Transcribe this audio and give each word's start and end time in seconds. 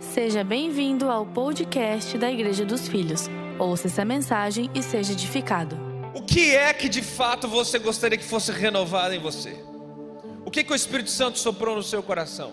Seja 0.00 0.44
bem-vindo 0.44 1.10
ao 1.10 1.26
podcast 1.26 2.16
da 2.16 2.30
Igreja 2.30 2.64
dos 2.64 2.86
Filhos. 2.86 3.28
Ouça 3.58 3.88
essa 3.88 4.04
mensagem 4.04 4.70
e 4.72 4.80
seja 4.80 5.12
edificado. 5.12 5.76
O 6.14 6.22
que 6.22 6.54
é 6.54 6.72
que 6.72 6.88
de 6.88 7.02
fato 7.02 7.48
você 7.48 7.80
gostaria 7.80 8.16
que 8.16 8.24
fosse 8.24 8.52
renovado 8.52 9.12
em 9.14 9.18
você? 9.18 9.56
O 10.46 10.52
que, 10.52 10.62
que 10.62 10.72
o 10.72 10.76
Espírito 10.76 11.10
Santo 11.10 11.40
soprou 11.40 11.74
no 11.74 11.82
seu 11.82 12.00
coração? 12.00 12.52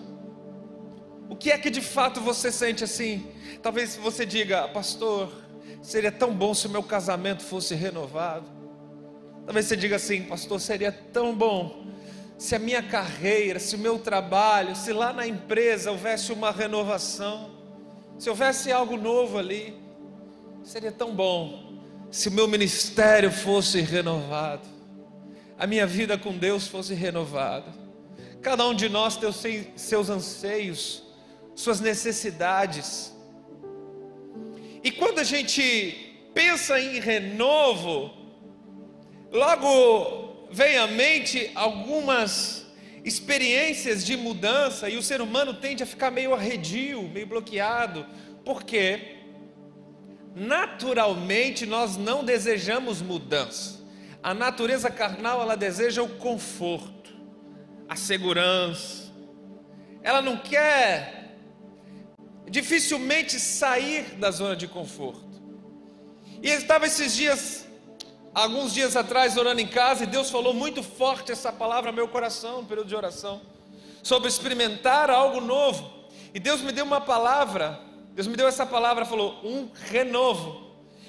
O 1.30 1.36
que 1.36 1.52
é 1.52 1.56
que 1.56 1.70
de 1.70 1.80
fato 1.80 2.20
você 2.20 2.50
sente 2.50 2.82
assim? 2.82 3.28
Talvez 3.62 3.94
você 3.94 4.26
diga, 4.26 4.66
pastor, 4.66 5.32
seria 5.80 6.10
tão 6.10 6.34
bom 6.34 6.52
se 6.52 6.66
o 6.66 6.70
meu 6.70 6.82
casamento 6.82 7.44
fosse 7.44 7.76
renovado. 7.76 8.46
Talvez 9.44 9.66
você 9.66 9.76
diga 9.76 9.96
assim, 9.96 10.24
pastor, 10.24 10.60
seria 10.60 10.90
tão 10.90 11.32
bom 11.32 11.86
se 12.38 12.54
a 12.54 12.58
minha 12.58 12.82
carreira, 12.82 13.58
se 13.58 13.76
o 13.76 13.78
meu 13.78 13.98
trabalho, 13.98 14.76
se 14.76 14.92
lá 14.92 15.12
na 15.12 15.26
empresa 15.26 15.90
houvesse 15.90 16.32
uma 16.32 16.50
renovação, 16.50 17.50
se 18.18 18.28
houvesse 18.28 18.70
algo 18.70 18.96
novo 18.96 19.38
ali, 19.38 19.74
seria 20.62 20.92
tão 20.92 21.14
bom 21.14 21.80
se 22.10 22.28
o 22.28 22.32
meu 22.32 22.46
ministério 22.46 23.30
fosse 23.30 23.80
renovado, 23.80 24.68
a 25.58 25.66
minha 25.66 25.86
vida 25.86 26.18
com 26.18 26.36
Deus 26.36 26.68
fosse 26.68 26.94
renovada. 26.94 27.72
Cada 28.42 28.66
um 28.66 28.74
de 28.74 28.88
nós 28.88 29.16
tem 29.16 29.72
seus 29.74 30.08
anseios, 30.08 31.02
suas 31.54 31.80
necessidades. 31.80 33.14
E 34.84 34.90
quando 34.92 35.18
a 35.18 35.24
gente 35.24 36.30
pensa 36.34 36.78
em 36.78 37.00
renovo, 37.00 38.12
logo 39.32 40.25
vem 40.56 40.78
à 40.78 40.86
mente 40.86 41.50
algumas 41.54 42.64
experiências 43.04 44.02
de 44.02 44.16
mudança 44.16 44.88
e 44.88 44.96
o 44.96 45.02
ser 45.02 45.20
humano 45.20 45.52
tende 45.52 45.82
a 45.82 45.86
ficar 45.86 46.10
meio 46.10 46.32
arredio, 46.32 47.02
meio 47.02 47.26
bloqueado, 47.26 48.06
porque 48.42 49.18
naturalmente 50.34 51.66
nós 51.66 51.98
não 51.98 52.24
desejamos 52.24 53.02
mudança. 53.02 53.84
A 54.22 54.32
natureza 54.32 54.90
carnal 54.90 55.42
ela 55.42 55.58
deseja 55.58 56.02
o 56.02 56.08
conforto, 56.08 57.14
a 57.86 57.94
segurança. 57.94 59.12
Ela 60.02 60.22
não 60.22 60.38
quer 60.38 61.36
dificilmente 62.48 63.38
sair 63.38 64.14
da 64.14 64.30
zona 64.30 64.56
de 64.56 64.66
conforto. 64.66 65.42
E 66.42 66.48
estava 66.48 66.86
esses 66.86 67.14
dias 67.14 67.65
alguns 68.36 68.74
dias 68.74 68.94
atrás 68.94 69.34
orando 69.38 69.62
em 69.62 69.66
casa 69.66 70.04
e 70.04 70.06
Deus 70.06 70.28
falou 70.28 70.52
muito 70.52 70.82
forte 70.82 71.32
essa 71.32 71.50
palavra 71.50 71.90
no 71.90 71.96
meu 71.96 72.06
coração, 72.06 72.60
no 72.60 72.68
período 72.68 72.86
de 72.86 72.94
oração, 72.94 73.40
sobre 74.02 74.28
experimentar 74.28 75.08
algo 75.08 75.40
novo. 75.40 75.90
E 76.34 76.38
Deus 76.38 76.60
me 76.60 76.70
deu 76.70 76.84
uma 76.84 77.00
palavra, 77.00 77.80
Deus 78.12 78.26
me 78.26 78.36
deu 78.36 78.46
essa 78.46 78.66
palavra, 78.66 79.06
falou 79.06 79.40
um 79.42 79.70
renovo. 79.88 80.66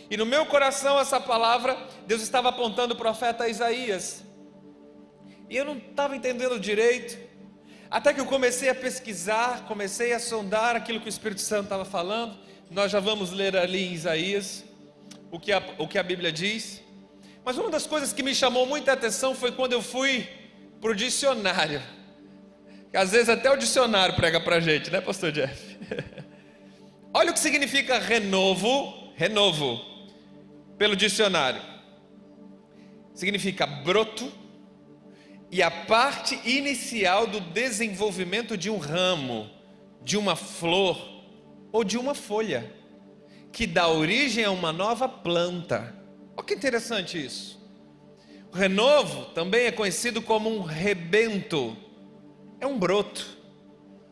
E 0.10 0.16
no 0.16 0.26
meu 0.26 0.46
coração 0.46 0.98
essa 0.98 1.20
palavra, 1.20 1.78
Deus 2.08 2.22
estava 2.22 2.48
apontando 2.48 2.94
o 2.94 2.98
profeta 2.98 3.50
Isaías. 3.50 4.24
E 5.50 5.58
eu 5.58 5.66
não 5.66 5.78
estava 5.78 6.16
entendendo 6.16 6.58
direito. 6.58 7.18
Até 7.92 8.14
que 8.14 8.22
eu 8.22 8.26
comecei 8.26 8.70
a 8.70 8.76
pesquisar, 8.76 9.66
comecei 9.68 10.14
a 10.14 10.20
sondar 10.20 10.78
aquilo 10.78 11.02
que 11.02 11.08
o 11.08 11.10
Espírito 11.10 11.42
Santo 11.42 11.66
estava 11.66 11.84
falando. 11.84 12.38
Nós 12.72 12.90
já 12.90 13.02
vamos 13.02 13.32
ler 13.32 13.58
ali 13.58 13.84
em 13.84 13.94
Isaías 13.94 14.64
o 15.30 15.38
que 15.38 15.52
a, 15.52 15.62
o 15.78 15.90
que 15.90 15.98
a 15.98 16.04
Bíblia 16.04 16.32
diz. 16.32 16.87
Mas 17.48 17.58
uma 17.58 17.70
das 17.70 17.88
coisas 17.88 18.12
que 18.12 18.22
me 18.22 18.36
chamou 18.36 18.66
muita 18.66 18.92
atenção 18.92 19.34
foi 19.34 19.54
quando 19.54 19.72
eu 19.72 19.82
fui 19.82 20.28
para 20.82 20.92
o 20.92 20.94
dicionário. 20.94 21.82
Às 22.94 23.12
vezes 23.12 23.30
até 23.30 23.50
o 23.50 23.56
dicionário 23.56 24.18
prega 24.18 24.38
para 24.38 24.58
a 24.58 24.60
gente, 24.60 24.92
né, 24.92 25.00
Pastor 25.00 25.32
Jeff? 25.32 25.78
Olha 27.14 27.32
o 27.32 27.34
que 27.34 27.40
significa 27.40 28.00
renovo, 28.00 29.14
renovo, 29.16 29.80
pelo 30.78 30.94
dicionário. 30.94 31.62
Significa 33.14 33.66
broto 33.66 34.30
e 35.50 35.64
a 35.64 35.72
parte 35.72 36.38
inicial 36.44 37.28
do 37.28 37.40
desenvolvimento 37.40 38.58
de 38.58 38.70
um 38.70 38.78
ramo, 38.78 39.50
de 40.04 40.18
uma 40.18 40.36
flor 40.36 41.00
ou 41.72 41.86
de 41.86 41.98
uma 41.98 42.14
folha, 42.14 42.70
que 43.54 43.66
dá 43.66 43.88
origem 43.88 44.44
a 44.44 44.52
uma 44.52 44.74
nova 44.74 45.08
planta. 45.08 45.97
Olha 46.38 46.46
que 46.46 46.54
interessante 46.54 47.24
isso. 47.24 47.60
O 48.54 48.56
renovo 48.56 49.26
também 49.34 49.66
é 49.66 49.72
conhecido 49.72 50.22
como 50.22 50.50
um 50.50 50.62
rebento. 50.62 51.76
É 52.60 52.68
um 52.68 52.78
broto, 52.78 53.38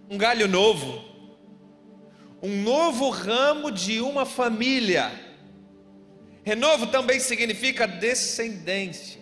um 0.09 0.17
galho 0.17 0.47
novo, 0.47 1.03
um 2.41 2.61
novo 2.61 3.09
ramo 3.09 3.71
de 3.71 4.01
uma 4.01 4.25
família. 4.25 5.11
Renovo 6.43 6.87
também 6.87 7.19
significa 7.19 7.87
descendência. 7.87 9.21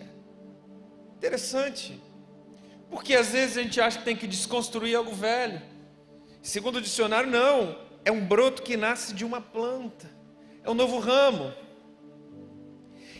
Interessante. 1.16 2.00
Porque 2.90 3.14
às 3.14 3.28
vezes 3.28 3.56
a 3.56 3.62
gente 3.62 3.80
acha 3.80 3.98
que 3.98 4.04
tem 4.04 4.16
que 4.16 4.26
desconstruir 4.26 4.94
algo 4.94 5.14
velho. 5.14 5.62
Segundo 6.42 6.76
o 6.76 6.82
dicionário, 6.82 7.30
não. 7.30 7.78
É 8.04 8.12
um 8.12 8.26
broto 8.26 8.62
que 8.62 8.76
nasce 8.76 9.14
de 9.14 9.24
uma 9.24 9.40
planta. 9.40 10.10
É 10.62 10.70
um 10.70 10.74
novo 10.74 10.98
ramo. 10.98 11.52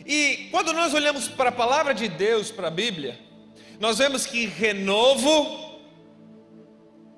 E 0.07 0.49
quando 0.51 0.73
nós 0.73 0.93
olhamos 0.93 1.29
para 1.29 1.49
a 1.49 1.53
palavra 1.53 1.95
de 1.95 2.09
Deus, 2.09 2.51
para 2.51 2.69
a 2.69 2.71
Bíblia, 2.71 3.19
nós 3.81 3.99
vemos 3.99 4.27
que 4.27 4.47
renovo 4.47 5.81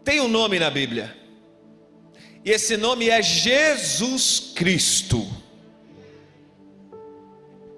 tem 0.04 0.20
um 0.20 0.28
nome 0.28 0.58
na 0.58 0.70
Bíblia. 0.70 1.16
E 2.44 2.50
esse 2.50 2.76
nome 2.76 3.08
é 3.10 3.20
Jesus 3.20 4.52
Cristo. 4.54 5.26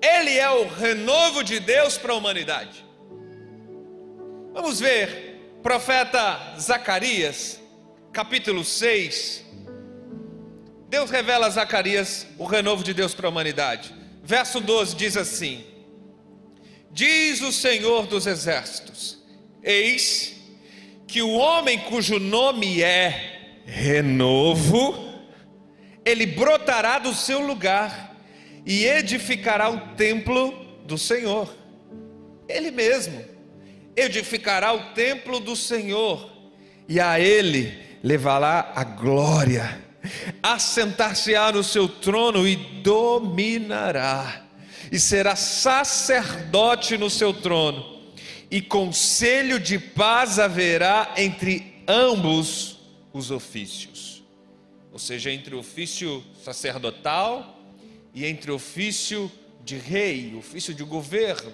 Ele 0.03 0.37
é 0.37 0.51
o 0.51 0.69
renovo 0.69 1.43
de 1.43 1.59
Deus 1.59 1.97
para 1.97 2.13
a 2.13 2.17
humanidade. 2.17 2.85
Vamos 4.53 4.79
ver, 4.79 5.59
profeta 5.63 6.55
Zacarias, 6.61 7.59
capítulo 8.13 8.63
6. 8.63 9.45
Deus 10.89 11.11
revela 11.11 11.47
a 11.47 11.51
Zacarias 11.51 12.27
o 12.37 12.45
renovo 12.45 12.85
de 12.85 12.93
Deus 12.93 13.15
para 13.15 13.27
a 13.27 13.31
humanidade. 13.31 13.98
Verso 14.29 14.61
12 14.61 14.95
diz 14.95 15.17
assim: 15.17 15.65
Diz 16.93 17.41
o 17.41 17.51
Senhor 17.51 18.07
dos 18.07 18.27
Exércitos: 18.27 19.19
Eis 19.63 20.37
que 21.07 21.23
o 21.23 21.31
homem 21.31 21.79
cujo 21.79 22.19
nome 22.19 22.83
é 22.83 23.63
renovo, 23.65 24.95
ele 26.05 26.27
brotará 26.27 26.99
do 26.99 27.15
seu 27.15 27.41
lugar 27.41 28.15
e 28.67 28.85
edificará 28.85 29.71
o 29.71 29.95
templo 29.95 30.53
do 30.85 30.99
Senhor. 30.99 31.51
Ele 32.47 32.71
mesmo 32.71 33.25
edificará 33.97 34.75
o 34.75 34.93
templo 34.93 35.41
do 35.41 35.57
Senhor 35.57 36.31
e 36.87 37.01
a 37.01 37.19
ele 37.19 37.73
levará 38.03 38.73
a 38.77 38.85
glória 38.85 39.88
assentar-se-á 40.43 41.53
no 41.53 41.63
seu 41.63 41.89
trono 41.89 42.47
e 42.47 42.57
dominará, 42.83 44.45
e 44.91 44.99
será 44.99 45.37
sacerdote 45.37 46.97
no 46.97 47.11
seu 47.11 47.33
trono, 47.33 48.01
e 48.51 48.61
conselho 48.61 49.61
de 49.61 49.79
paz 49.79 50.39
haverá 50.39 51.15
entre 51.17 51.83
ambos 51.87 52.79
os 53.13 53.31
ofícios, 53.31 54.23
ou 54.93 54.99
seja, 54.99 55.31
entre 55.31 55.55
o 55.55 55.59
ofício 55.59 56.25
sacerdotal 56.43 57.59
e 58.15 58.25
entre 58.25 58.51
o 58.51 58.55
ofício 58.55 59.31
de 59.65 59.77
rei, 59.77 60.35
ofício 60.37 60.73
de 60.73 60.83
governo. 60.83 61.53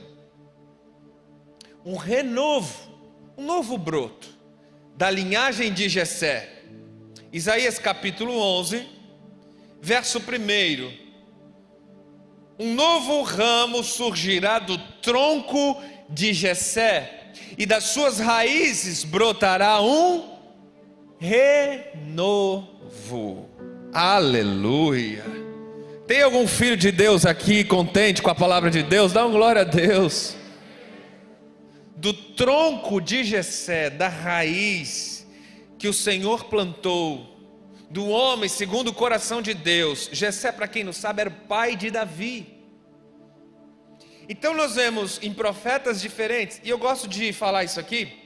Um 1.84 1.96
renovo, 1.96 2.94
um 3.36 3.44
novo 3.44 3.76
broto 3.76 4.28
da 4.96 5.10
linhagem 5.10 5.72
de 5.72 5.88
Jessé 5.88 6.53
Isaías 7.34 7.78
capítulo 7.80 8.38
11, 8.38 8.86
verso 9.82 10.20
1. 10.20 10.22
Um 12.60 12.74
novo 12.74 13.22
ramo 13.22 13.82
surgirá 13.82 14.60
do 14.60 14.78
tronco 15.02 15.82
de 16.08 16.32
Jessé, 16.32 17.32
e 17.58 17.66
das 17.66 17.86
suas 17.86 18.20
raízes 18.20 19.02
brotará 19.02 19.82
um 19.82 20.30
renovo. 21.18 22.68
Aleluia. 23.92 25.24
Tem 26.06 26.22
algum 26.22 26.46
filho 26.46 26.76
de 26.76 26.92
Deus 26.92 27.26
aqui 27.26 27.64
contente 27.64 28.22
com 28.22 28.30
a 28.30 28.34
palavra 28.36 28.70
de 28.70 28.84
Deus? 28.84 29.12
Dá 29.12 29.26
uma 29.26 29.36
glória 29.36 29.62
a 29.62 29.64
Deus. 29.64 30.36
Do 31.96 32.12
tronco 32.12 33.00
de 33.00 33.24
Jessé, 33.24 33.90
da 33.90 34.06
raiz, 34.06 35.13
que 35.84 35.88
o 35.88 35.92
Senhor 35.92 36.44
plantou 36.44 37.36
do 37.90 38.08
homem 38.08 38.48
segundo 38.48 38.88
o 38.88 38.94
coração 38.94 39.42
de 39.42 39.52
Deus. 39.52 40.08
Jessé, 40.10 40.50
para 40.50 40.66
quem 40.66 40.82
não 40.82 40.94
sabe, 40.94 41.20
era 41.20 41.28
o 41.28 41.32
pai 41.46 41.76
de 41.76 41.90
Davi. 41.90 42.64
Então 44.26 44.54
nós 44.54 44.76
vemos 44.76 45.20
em 45.22 45.30
profetas 45.30 46.00
diferentes, 46.00 46.58
e 46.64 46.70
eu 46.70 46.78
gosto 46.78 47.06
de 47.06 47.34
falar 47.34 47.64
isso 47.64 47.78
aqui, 47.78 48.18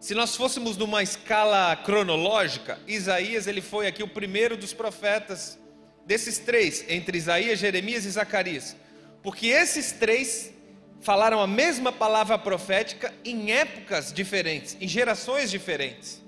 Se 0.00 0.14
nós 0.14 0.36
fôssemos 0.36 0.76
numa 0.76 1.02
escala 1.02 1.74
cronológica, 1.74 2.78
Isaías 2.86 3.48
ele 3.48 3.60
foi 3.60 3.88
aqui 3.88 4.00
o 4.00 4.08
primeiro 4.08 4.56
dos 4.56 4.72
profetas 4.72 5.58
desses 6.06 6.38
três, 6.38 6.84
entre 6.88 7.18
Isaías, 7.18 7.58
Jeremias 7.58 8.04
e 8.04 8.10
Zacarias. 8.10 8.76
Porque 9.24 9.48
esses 9.48 9.90
três 9.90 10.52
falaram 11.00 11.40
a 11.40 11.48
mesma 11.48 11.90
palavra 11.90 12.38
profética 12.38 13.12
em 13.24 13.50
épocas 13.50 14.12
diferentes, 14.12 14.76
em 14.80 14.86
gerações 14.86 15.50
diferentes. 15.50 16.22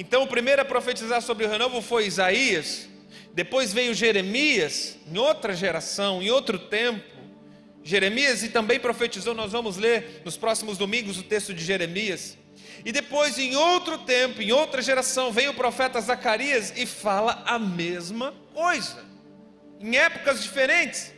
Então, 0.00 0.22
o 0.22 0.26
primeiro 0.26 0.62
a 0.62 0.64
profetizar 0.64 1.20
sobre 1.20 1.44
o 1.44 1.48
renovo 1.50 1.82
foi 1.82 2.06
Isaías, 2.06 2.88
depois 3.34 3.70
veio 3.70 3.92
Jeremias, 3.92 4.96
em 5.06 5.18
outra 5.18 5.54
geração, 5.54 6.22
em 6.22 6.30
outro 6.30 6.58
tempo. 6.58 7.04
Jeremias 7.84 8.42
e 8.42 8.48
também 8.48 8.80
profetizou, 8.80 9.34
nós 9.34 9.52
vamos 9.52 9.76
ler 9.76 10.22
nos 10.24 10.38
próximos 10.38 10.78
domingos 10.78 11.18
o 11.18 11.22
texto 11.22 11.52
de 11.52 11.62
Jeremias. 11.62 12.38
E 12.82 12.90
depois, 12.92 13.38
em 13.38 13.54
outro 13.56 13.98
tempo, 13.98 14.40
em 14.40 14.52
outra 14.52 14.80
geração, 14.80 15.30
vem 15.30 15.48
o 15.48 15.54
profeta 15.54 16.00
Zacarias 16.00 16.72
e 16.78 16.86
fala 16.86 17.42
a 17.44 17.58
mesma 17.58 18.32
coisa, 18.54 19.04
em 19.78 19.98
épocas 19.98 20.42
diferentes. 20.42 21.12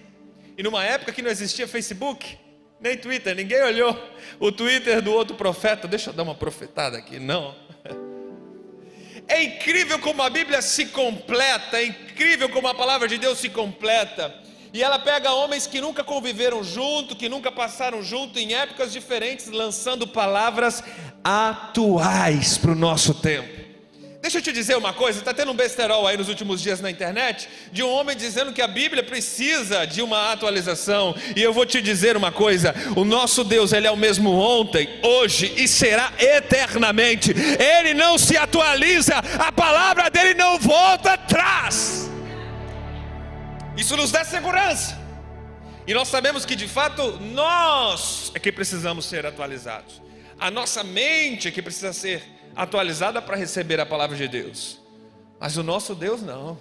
E 0.59 0.63
numa 0.65 0.83
época 0.83 1.13
que 1.13 1.23
não 1.23 1.31
existia 1.31 1.69
Facebook, 1.69 2.37
nem 2.81 2.99
Twitter, 2.99 3.37
ninguém 3.37 3.63
olhou 3.63 3.97
o 4.41 4.51
Twitter 4.51 5.01
do 5.01 5.13
outro 5.13 5.37
profeta. 5.37 5.87
Deixa 5.87 6.11
eu 6.11 6.15
dar 6.15 6.25
uma 6.25 6.35
profetada 6.35 6.99
aqui, 6.99 7.21
não. 7.21 7.55
É 9.33 9.45
incrível 9.45 9.99
como 9.99 10.23
a 10.23 10.29
Bíblia 10.29 10.61
se 10.61 10.85
completa, 10.85 11.79
é 11.79 11.87
incrível 11.87 12.51
como 12.51 12.69
a 12.69 12.75
palavra 12.75 13.09
de 13.09 13.17
Deus 13.17 13.39
se 13.39 13.49
completa. 13.49 14.35
E 14.75 14.83
ela 14.83 14.99
pega 14.99 15.33
homens 15.33 15.67
que 15.67 15.81
nunca 15.81 16.05
conviveram 16.05 16.63
junto, 16.63 17.17
que 17.17 17.31
nunca 17.31 17.51
passaram 17.51 18.03
junto 18.03 18.39
em 18.39 18.53
épocas 18.53 18.93
diferentes, 18.93 19.47
lançando 19.47 20.07
palavras 20.07 20.85
atuais 21.25 22.59
para 22.59 22.73
o 22.73 22.75
nosso 22.75 23.15
tempo. 23.15 23.62
Deixa 24.23 24.39
eu 24.39 24.43
te 24.43 24.53
dizer 24.53 24.77
uma 24.77 24.93
coisa, 24.93 25.19
está 25.19 25.35
tendo 25.35 25.51
um 25.51 25.55
besterol 25.55 26.07
aí 26.07 26.17
nos 26.17 26.29
últimos 26.29 26.63
dias 26.63 26.81
na 26.81 26.89
internet 26.89 27.49
de 27.73 27.83
um 27.83 27.91
homem 27.91 28.17
dizendo 28.17 28.53
que 28.53 28.63
a 28.63 28.69
Bíblia 28.69 29.03
precisa 29.03 29.85
de 29.85 30.01
uma 30.01 30.31
atualização. 30.31 31.13
E 31.35 31.43
eu 31.43 31.53
vou 31.53 31.67
te 31.67 31.83
dizer 31.83 32.17
uma 32.17 32.31
coisa: 32.31 32.73
o 32.95 33.05
nosso 33.05 33.43
Deus, 33.43 33.73
ele 33.73 33.89
é 33.89 33.91
o 33.91 33.97
mesmo 33.97 34.31
ontem, 34.31 34.89
hoje 35.03 35.53
e 35.57 35.67
será 35.67 36.13
eternamente. 36.21 37.33
Ele 37.33 37.95
não 37.95 38.17
se 38.17 38.37
atualiza, 38.37 39.17
a 39.17 39.51
palavra 39.51 40.09
dele 40.09 40.35
não 40.35 40.57
volta 40.57 41.15
atrás. 41.15 42.09
Isso 43.77 43.97
nos 43.97 44.13
dá 44.13 44.25
segurança. 44.25 45.03
E 45.85 45.93
nós 45.93 46.07
sabemos 46.07 46.45
que 46.45 46.55
de 46.55 46.69
fato 46.69 47.19
nós 47.21 48.31
é 48.37 48.39
que 48.39 48.53
precisamos 48.53 49.05
ser 49.05 49.27
atualizados. 49.27 50.01
A 50.39 50.49
nossa 50.49 50.85
mente 50.85 51.49
é 51.49 51.51
que 51.51 51.61
precisa 51.61 51.93
ser 51.93 52.19
atualizada 52.19 52.42
para 53.23 53.37
receber 53.37 53.81
a 53.81 53.87
palavra 53.87 54.17
de 54.17 54.29
Deus. 54.29 54.81
Mas 55.41 55.57
o 55.57 55.63
nosso 55.63 55.95
Deus 55.95 56.23
não. 56.23 56.59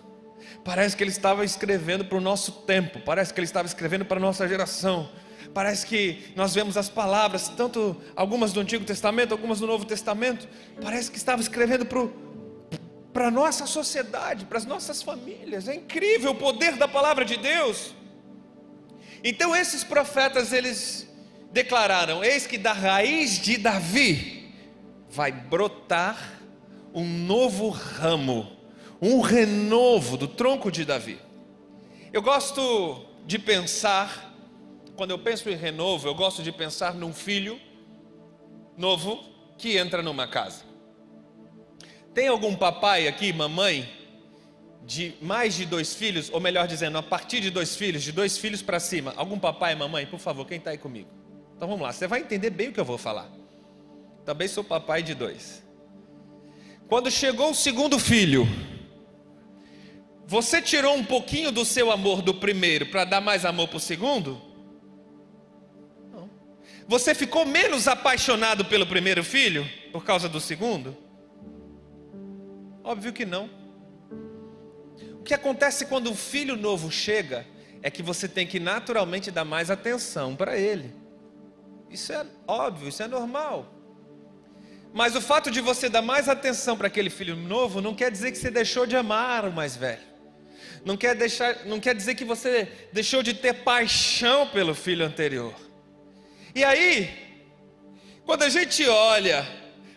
Parece 0.64 0.96
que 0.96 1.04
ele 1.04 1.12
estava 1.12 1.44
escrevendo 1.44 2.06
para 2.06 2.18
o 2.18 2.22
nosso 2.22 2.52
tempo, 2.52 3.00
parece 3.00 3.34
que 3.34 3.40
ele 3.40 3.46
estava 3.46 3.68
escrevendo 3.68 4.06
para 4.06 4.18
a 4.18 4.20
nossa 4.20 4.48
geração. 4.48 5.10
Parece 5.54 5.86
que 5.86 6.32
nós 6.36 6.54
vemos 6.54 6.78
as 6.78 6.88
palavras, 6.88 7.50
tanto 7.50 8.00
algumas 8.16 8.54
do 8.54 8.60
Antigo 8.60 8.86
Testamento, 8.86 9.34
algumas 9.34 9.60
do 9.60 9.68
Novo 9.68 9.86
Testamento, 9.86 10.48
parece 10.82 11.12
que 11.12 11.18
estava 11.18 11.42
escrevendo 11.42 11.86
para 11.86 13.28
a 13.28 13.32
nossa 13.32 13.66
sociedade, 13.66 14.46
para 14.46 14.58
as 14.58 14.66
nossas 14.66 15.02
famílias. 15.02 15.68
É 15.68 15.76
incrível 15.76 16.32
o 16.32 16.36
poder 16.36 16.78
da 16.78 16.88
palavra 16.88 17.26
de 17.26 17.38
Deus. 17.38 17.94
Então 19.24 19.56
esses 19.56 19.84
profetas 19.84 20.54
eles 20.54 21.08
declararam: 21.52 22.24
Eis 22.24 22.48
que 22.48 22.58
da 22.58 22.72
raiz 22.72 23.40
de 23.40 23.58
Davi 23.58 24.41
vai 25.12 25.32
brotar 25.32 26.42
um 26.94 27.06
novo 27.06 27.70
ramo, 27.70 28.50
um 29.02 29.20
renovo 29.20 30.16
do 30.16 30.28
tronco 30.28 30.72
de 30.72 30.86
Davi. 30.86 31.20
Eu 32.14 32.22
gosto 32.22 33.06
de 33.26 33.38
pensar, 33.38 34.34
quando 34.96 35.12
eu 35.12 35.20
penso 35.20 35.50
em 35.50 35.56
renovo, 35.56 36.08
eu 36.08 36.16
gosto 36.16 36.42
de 36.42 36.52
pensar 36.52 36.94
num 36.94 37.14
filho 37.14 37.60
novo 38.78 39.24
que 39.58 39.78
entra 39.78 40.02
numa 40.02 40.28
casa. 40.28 40.64
Tem 42.14 42.28
algum 42.28 42.56
papai 42.56 43.08
aqui, 43.08 43.34
mamãe, 43.34 43.90
de 44.86 45.14
mais 45.22 45.56
de 45.56 45.66
dois 45.66 45.94
filhos, 45.94 46.30
ou 46.32 46.40
melhor 46.40 46.68
dizendo, 46.68 46.98
a 46.98 47.04
partir 47.04 47.42
de 47.42 47.50
dois 47.50 47.76
filhos, 47.76 48.02
de 48.02 48.12
dois 48.12 48.38
filhos 48.38 48.62
para 48.62 48.80
cima? 48.80 49.14
Algum 49.18 49.38
papai, 49.38 49.76
mamãe, 49.76 50.06
por 50.06 50.20
favor, 50.20 50.46
quem 50.46 50.58
está 50.58 50.72
aí 50.72 50.78
comigo? 50.78 51.10
Então 51.56 51.68
vamos 51.68 51.84
lá, 51.84 51.92
você 51.92 52.08
vai 52.08 52.22
entender 52.22 52.50
bem 52.50 52.70
o 52.70 52.74
que 52.74 52.80
eu 52.80 52.86
vou 52.86 52.98
falar. 52.98 53.41
Também 54.26 54.48
sou 54.48 54.64
papai 54.64 55.02
de 55.02 55.16
dois. 55.16 55.64
Quando 56.88 57.10
chegou 57.10 57.52
o 57.52 57.56
segundo 57.56 57.98
filho, 57.98 58.46
você 60.26 60.62
tirou 60.62 60.96
um 60.96 61.04
pouquinho 61.04 61.52
do 61.52 61.66
seu 61.66 61.92
amor 61.92 62.22
do 62.22 62.34
primeiro 62.34 62.86
para 62.86 63.04
dar 63.04 63.22
mais 63.22 63.46
amor 63.46 63.68
para 63.68 63.78
o 63.78 63.80
segundo? 63.80 64.42
Não. 66.12 66.30
Você 66.88 67.16
ficou 67.16 67.46
menos 67.46 67.88
apaixonado 67.88 68.66
pelo 68.66 68.86
primeiro 68.86 69.24
filho 69.24 69.66
por 69.92 70.04
causa 70.04 70.30
do 70.30 70.40
segundo? 70.40 70.96
Óbvio 72.84 73.14
que 73.14 73.26
não. 73.26 73.50
O 75.20 75.24
que 75.24 75.34
acontece 75.34 75.86
quando 75.86 76.10
um 76.10 76.16
filho 76.16 76.56
novo 76.56 76.92
chega 76.92 77.46
é 77.82 77.90
que 77.90 78.04
você 78.04 78.28
tem 78.28 78.46
que 78.46 78.60
naturalmente 78.60 79.32
dar 79.32 79.46
mais 79.46 79.72
atenção 79.72 80.36
para 80.36 80.58
ele. 80.58 80.94
Isso 81.90 82.14
é 82.14 82.26
óbvio, 82.48 82.90
isso 82.90 83.04
é 83.04 83.08
normal. 83.08 83.81
Mas 84.94 85.16
o 85.16 85.22
fato 85.22 85.50
de 85.50 85.62
você 85.62 85.88
dar 85.88 86.02
mais 86.02 86.28
atenção 86.28 86.78
para 86.78 86.88
aquele 86.88 87.10
filho 87.10 87.36
novo 87.36 87.82
não 87.82 87.96
quer 87.96 88.12
dizer 88.12 88.32
que 88.32 88.38
você 88.38 88.52
deixou 88.52 88.86
de 88.86 88.96
amar 88.96 89.46
o 89.46 89.52
mais 89.52 89.76
velho. 89.76 90.12
Não 90.84 90.98
quer, 90.98 91.16
deixar, 91.16 91.66
não 91.66 91.80
quer 91.80 91.96
dizer 91.96 92.16
que 92.16 92.26
você 92.26 92.68
deixou 92.92 93.22
de 93.22 93.34
ter 93.34 93.54
paixão 93.54 94.48
pelo 94.48 94.74
filho 94.74 95.06
anterior. 95.06 95.54
E 96.54 96.64
aí, 96.64 97.10
quando 98.26 98.44
a 98.44 98.50
gente 98.50 98.86
olha 98.88 99.48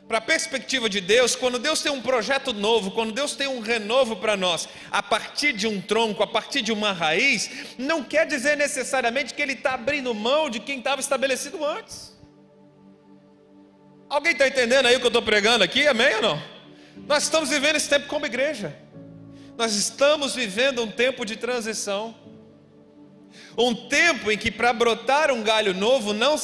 para 0.07 0.19
a 0.19 0.21
perspectiva 0.21 0.89
de 0.89 1.01
Deus, 1.01 1.35
quando 1.35 1.59
Deus 1.59 1.81
tem 1.81 1.91
um 1.91 2.03
projeto 2.03 2.53
novo, 2.53 2.91
quando 2.91 3.13
Deus 3.13 3.35
tem 3.35 3.49
um 3.49 3.61
renovo 3.61 4.17
para 4.17 4.37
nós, 4.37 4.69
a 4.91 5.03
partir 5.03 5.55
de 5.55 5.67
um 5.67 5.81
tronco, 5.81 6.23
a 6.23 6.27
partir 6.27 6.63
de 6.63 6.71
uma 6.71 6.93
raiz, 6.93 7.51
não 7.79 8.05
quer 8.05 8.27
dizer 8.27 8.57
necessariamente 8.57 9.35
que 9.35 9.41
Ele 9.41 9.55
está 9.55 9.75
abrindo 9.75 10.15
mão 10.15 10.51
de 10.51 10.61
quem 10.61 10.79
estava 10.79 11.01
estabelecido 11.01 11.65
antes. 11.65 12.14
Alguém 14.15 14.31
está 14.31 14.47
entendendo 14.47 14.87
aí 14.87 14.95
o 14.95 15.01
que 15.01 15.07
eu 15.07 15.09
estou 15.09 15.23
pregando 15.23 15.65
aqui? 15.65 15.89
Amém 15.89 16.15
ou 16.15 16.23
não? 16.23 16.43
Nós 17.05 17.25
estamos 17.25 17.51
vivendo 17.51 17.75
esse 17.75 17.89
tempo 17.89 18.07
como 18.07 18.25
igreja. 18.25 18.73
Nós 19.59 19.75
estamos 19.75 20.37
vivendo 20.37 20.85
um 20.85 20.89
tempo 20.89 21.25
de 21.25 21.35
transição. 21.35 22.15
Um 23.59 23.75
tempo 23.75 24.31
em 24.31 24.39
que 24.39 24.53
para 24.53 24.73
brotar 24.73 25.33
um 25.33 25.43
galho 25.43 25.75
novo, 25.75 26.13
não, 26.13 26.37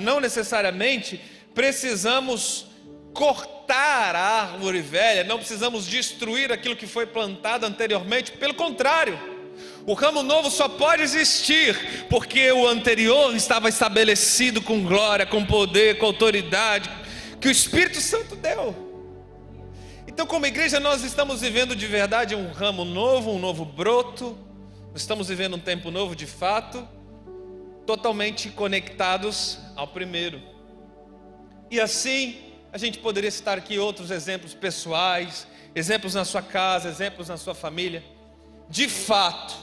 não 0.00 0.18
necessariamente 0.18 1.20
precisamos 1.54 2.66
cortar 3.12 4.16
a 4.16 4.42
árvore 4.42 4.80
velha, 4.80 5.22
não 5.22 5.38
precisamos 5.38 5.86
destruir 5.86 6.50
aquilo 6.50 6.74
que 6.74 6.88
foi 6.88 7.06
plantado 7.06 7.64
anteriormente, 7.64 8.32
pelo 8.32 8.54
contrário, 8.54 9.16
o 9.86 9.94
ramo 9.94 10.24
novo 10.24 10.50
só 10.50 10.68
pode 10.68 11.02
existir 11.02 12.06
porque 12.10 12.50
o 12.50 12.66
anterior 12.66 13.36
estava 13.36 13.68
estabelecido 13.68 14.60
com 14.60 14.82
glória, 14.82 15.24
com 15.24 15.46
poder, 15.46 15.98
com 15.98 16.06
autoridade, 16.06 17.03
que 17.44 17.48
o 17.48 17.50
Espírito 17.50 18.00
Santo 18.00 18.34
deu. 18.36 18.74
Então, 20.08 20.26
como 20.26 20.46
igreja, 20.46 20.80
nós 20.80 21.04
estamos 21.04 21.42
vivendo 21.42 21.76
de 21.76 21.86
verdade 21.86 22.34
um 22.34 22.50
ramo 22.50 22.86
novo, 22.86 23.32
um 23.32 23.38
novo 23.38 23.66
broto, 23.66 24.34
estamos 24.94 25.28
vivendo 25.28 25.56
um 25.56 25.60
tempo 25.60 25.90
novo 25.90 26.16
de 26.16 26.24
fato, 26.24 26.88
totalmente 27.84 28.48
conectados 28.48 29.58
ao 29.76 29.86
primeiro. 29.86 30.40
E 31.70 31.78
assim, 31.78 32.40
a 32.72 32.78
gente 32.78 32.96
poderia 32.96 33.30
citar 33.30 33.58
aqui 33.58 33.78
outros 33.78 34.10
exemplos 34.10 34.54
pessoais, 34.54 35.46
exemplos 35.74 36.14
na 36.14 36.24
sua 36.24 36.40
casa, 36.40 36.88
exemplos 36.88 37.28
na 37.28 37.36
sua 37.36 37.54
família. 37.54 38.02
De 38.70 38.88
fato, 38.88 39.54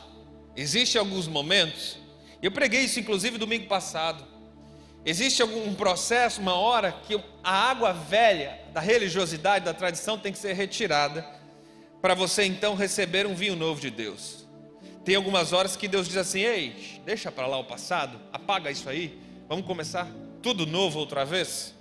existem 0.56 1.00
alguns 1.00 1.28
momentos, 1.28 1.98
eu 2.44 2.52
preguei 2.52 2.82
isso 2.82 3.00
inclusive 3.00 3.40
domingo 3.40 3.66
passado, 3.66 4.24
Existe 5.04 5.42
algum 5.42 5.74
processo, 5.74 6.40
uma 6.40 6.54
hora 6.54 6.92
que 6.92 7.20
a 7.44 7.70
água 7.70 7.92
velha 7.92 8.60
da 8.72 8.80
religiosidade, 8.80 9.66
da 9.66 9.74
tradição 9.74 10.18
tem 10.18 10.32
que 10.32 10.38
ser 10.38 10.54
retirada 10.54 11.26
para 12.02 12.14
você 12.14 12.44
então 12.44 12.76
receber 12.76 13.26
um 13.26 13.34
vinho 13.34 13.56
novo 13.56 13.82
de 13.82 13.90
Deus. 13.90 14.48
Tem 15.04 15.16
algumas 15.16 15.54
horas 15.54 15.76
que 15.76 15.88
Deus 15.88 16.08
diz 16.08 16.18
assim: 16.18 16.42
"Ei, 16.42 17.02
deixa 17.04 17.32
para 17.32 17.48
lá 17.48 17.58
o 17.58 17.64
passado, 17.64 18.20
apaga 18.32 18.70
isso 18.70 18.88
aí, 18.88 19.20
vamos 19.50 19.66
começar 19.66 20.08
tudo 20.42 20.68
novo 20.68 21.00
outra 21.00 21.26
vez". 21.26 21.74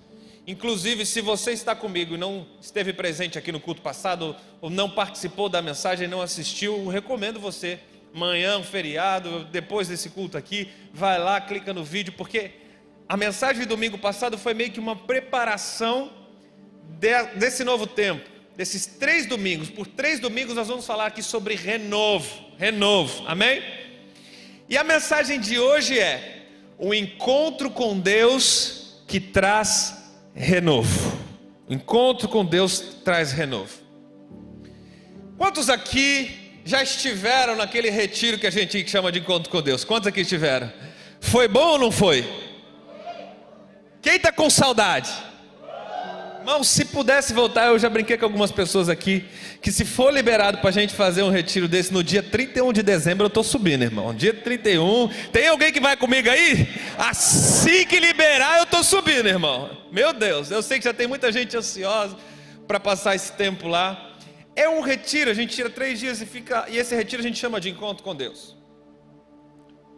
Inclusive, 0.47 1.05
se 1.05 1.21
você 1.21 1.53
está 1.53 1.77
comigo 1.77 2.15
e 2.15 2.19
não 2.19 2.47
esteve 2.61 2.95
presente 2.95 3.39
aqui 3.39 3.53
no 3.53 3.61
culto 3.61 3.83
passado 3.83 4.35
ou 4.63 4.71
não 4.71 4.89
participou 4.89 5.51
da 5.51 5.61
mensagem, 5.61 6.09
não 6.09 6.23
assistiu, 6.23 6.89
recomendo 6.89 7.39
você 7.39 7.79
manhã, 8.13 8.63
feriado, 8.63 9.45
depois 9.45 9.89
desse 9.89 10.11
culto 10.11 10.37
aqui, 10.37 10.69
vai 10.93 11.19
lá, 11.19 11.41
clica 11.41 11.73
no 11.73 11.85
vídeo 11.85 12.13
porque 12.17 12.51
a 13.11 13.17
mensagem 13.17 13.63
de 13.63 13.67
domingo 13.67 13.99
passado 13.99 14.39
foi 14.39 14.55
meio 14.55 14.71
que 14.71 14.79
uma 14.79 14.95
preparação 14.95 16.13
desse 17.35 17.65
novo 17.65 17.85
tempo, 17.85 18.31
desses 18.57 18.87
três 18.87 19.27
domingos, 19.27 19.69
por 19.69 19.85
três 19.85 20.21
domingos 20.21 20.55
nós 20.55 20.69
vamos 20.69 20.87
falar 20.87 21.07
aqui 21.07 21.21
sobre 21.21 21.57
renovo, 21.57 22.29
renovo, 22.57 23.25
amém? 23.27 23.65
E 24.69 24.79
a 24.79 24.85
mensagem 24.85 25.41
de 25.41 25.59
hoje 25.59 25.99
é: 25.99 26.47
o 26.79 26.95
encontro 26.95 27.69
com 27.69 27.99
Deus 27.99 29.03
que 29.09 29.19
traz 29.19 30.13
renovo. 30.33 31.19
O 31.69 31.75
encontro 31.75 32.29
com 32.29 32.45
Deus 32.45 32.79
traz 33.05 33.33
renovo. 33.33 33.75
Quantos 35.37 35.69
aqui 35.69 36.61
já 36.65 36.81
estiveram 36.81 37.57
naquele 37.57 37.91
retiro 37.91 38.39
que 38.39 38.47
a 38.47 38.51
gente 38.51 38.89
chama 38.89 39.11
de 39.11 39.19
encontro 39.19 39.51
com 39.51 39.61
Deus? 39.61 39.83
Quantos 39.83 40.07
aqui 40.07 40.21
estiveram? 40.21 40.73
Foi 41.21 41.49
bom 41.49 41.71
ou 41.71 41.79
não 41.79 41.91
foi? 41.91 42.50
Quem 44.03 44.17
está 44.17 44.33
com 44.33 44.49
saudade? 44.49 45.11
Irmão, 46.39 46.65
se 46.65 46.87
pudesse 46.87 47.35
voltar, 47.35 47.67
eu 47.67 47.79
já 47.79 47.91
brinquei 47.91 48.17
com 48.17 48.25
algumas 48.25 48.51
pessoas 48.51 48.89
aqui, 48.89 49.27
que 49.61 49.71
se 49.71 49.85
for 49.85 50.11
liberado 50.11 50.59
para 50.59 50.71
a 50.71 50.73
gente 50.73 50.95
fazer 50.95 51.23
um 51.23 51.29
retiro 51.29 51.69
desse 51.69 51.93
no 51.93 52.03
dia 52.03 52.23
31 52.23 52.73
de 52.73 52.83
dezembro, 52.83 53.25
eu 53.25 53.29
estou 53.29 53.45
subindo, 53.45 53.83
irmão. 53.83 54.15
Dia 54.15 54.33
31, 54.33 55.09
tem 55.31 55.49
alguém 55.49 55.71
que 55.71 55.81
vai 55.81 55.99
comigo 55.99 56.31
aí? 56.31 56.67
Assim 56.97 57.87
que 57.87 58.01
liberar, 58.01 58.57
eu 58.57 58.65
estou 58.65 58.83
subindo, 58.83 59.29
irmão. 59.29 59.71
Meu 59.93 60.15
Deus, 60.15 60.51
eu 60.51 60.63
sei 60.63 60.79
que 60.79 60.87
já 60.87 60.95
tem 60.95 61.07
muita 61.07 61.31
gente 61.31 61.55
ansiosa 61.55 62.17
para 62.67 62.81
passar 62.81 63.15
esse 63.15 63.33
tempo 63.33 63.69
lá. 63.69 64.13
É 64.57 64.67
um 64.67 64.81
retiro, 64.81 65.31
a 65.31 65.35
gente 65.35 65.55
tira 65.55 65.69
três 65.69 66.01
dias 66.01 66.23
e 66.23 66.27
fica, 66.27 66.65
e 66.71 66.79
esse 66.79 66.95
retiro 66.95 67.21
a 67.21 67.27
gente 67.27 67.39
chama 67.39 67.61
de 67.61 67.69
encontro 67.69 68.03
com 68.03 68.17
Deus. 68.17 68.57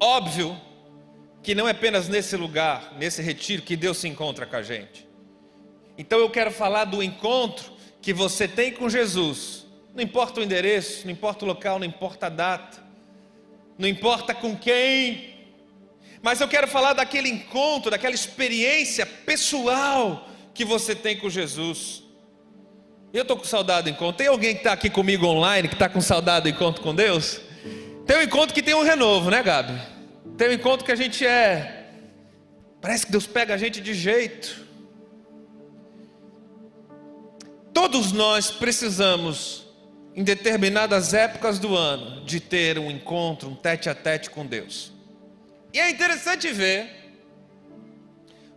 Óbvio 0.00 0.60
que 1.42 1.54
não 1.54 1.66
é 1.66 1.72
apenas 1.72 2.08
nesse 2.08 2.36
lugar, 2.36 2.94
nesse 2.98 3.20
retiro, 3.20 3.62
que 3.62 3.76
Deus 3.76 3.98
se 3.98 4.08
encontra 4.08 4.46
com 4.46 4.56
a 4.56 4.62
gente. 4.62 5.08
Então 5.98 6.18
eu 6.18 6.30
quero 6.30 6.50
falar 6.50 6.84
do 6.84 7.02
encontro 7.02 7.72
que 8.00 8.12
você 8.12 8.46
tem 8.46 8.72
com 8.72 8.88
Jesus. 8.88 9.66
Não 9.94 10.02
importa 10.02 10.40
o 10.40 10.42
endereço, 10.42 11.04
não 11.04 11.12
importa 11.12 11.44
o 11.44 11.48
local, 11.48 11.78
não 11.78 11.86
importa 11.86 12.26
a 12.26 12.30
data, 12.30 12.82
não 13.76 13.88
importa 13.88 14.34
com 14.34 14.56
quem, 14.56 15.32
mas 16.22 16.40
eu 16.40 16.46
quero 16.46 16.68
falar 16.68 16.92
daquele 16.92 17.28
encontro, 17.28 17.90
daquela 17.90 18.14
experiência 18.14 19.04
pessoal 19.04 20.28
que 20.54 20.64
você 20.64 20.94
tem 20.94 21.16
com 21.16 21.28
Jesus. 21.28 22.04
Eu 23.12 23.22
estou 23.22 23.36
com 23.36 23.44
saudade 23.44 23.90
do 23.90 23.90
encontro. 23.90 24.16
Tem 24.16 24.28
alguém 24.28 24.54
que 24.54 24.60
está 24.60 24.72
aqui 24.72 24.88
comigo 24.88 25.26
online 25.26 25.68
que 25.68 25.74
está 25.74 25.88
com 25.88 26.00
saudade 26.00 26.44
do 26.44 26.54
encontro 26.54 26.80
com 26.80 26.94
Deus? 26.94 27.40
Tem 28.06 28.16
um 28.16 28.22
encontro 28.22 28.54
que 28.54 28.62
tem 28.62 28.74
um 28.74 28.82
renovo, 28.82 29.30
né, 29.30 29.42
Gabi? 29.42 29.91
Tem 30.42 30.50
um 30.50 30.54
encontro 30.54 30.84
que 30.84 30.90
a 30.90 30.96
gente 30.96 31.24
é. 31.24 31.86
Parece 32.80 33.06
que 33.06 33.12
Deus 33.12 33.28
pega 33.28 33.54
a 33.54 33.56
gente 33.56 33.80
de 33.80 33.94
jeito. 33.94 34.66
Todos 37.72 38.10
nós 38.10 38.50
precisamos, 38.50 39.64
em 40.16 40.24
determinadas 40.24 41.14
épocas 41.14 41.60
do 41.60 41.76
ano, 41.76 42.24
de 42.24 42.40
ter 42.40 42.76
um 42.76 42.90
encontro, 42.90 43.50
um 43.50 43.54
tete 43.54 43.88
a 43.88 43.94
tete 43.94 44.30
com 44.30 44.44
Deus. 44.44 44.92
E 45.72 45.78
é 45.78 45.88
interessante 45.88 46.50
ver, 46.50 46.90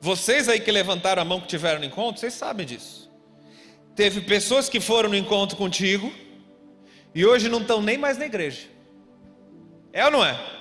vocês 0.01 0.50
aí 0.50 0.60
que 0.60 0.72
levantaram 0.72 1.22
a 1.22 1.25
mão 1.25 1.39
que 1.39 1.48
tiveram 1.48 1.77
no 1.82 1.86
encontro, 1.86 2.20
vocês 2.20 2.34
sabem 2.34 2.65
disso. 2.65 3.12
Teve 3.96 4.22
pessoas 4.22 4.68
que 4.68 4.80
foram 4.80 5.10
no 5.10 5.15
encontro 5.15 5.56
contigo 5.56 6.12
e 7.13 7.24
hoje 7.24 7.48
não 7.48 7.62
estão 7.62 7.80
nem 7.80 7.96
mais 7.96 8.18
na 8.18 8.25
igreja. 8.25 8.70
É 9.94 10.04
ou 10.04 10.10
não 10.10 10.25
é? 10.25 10.55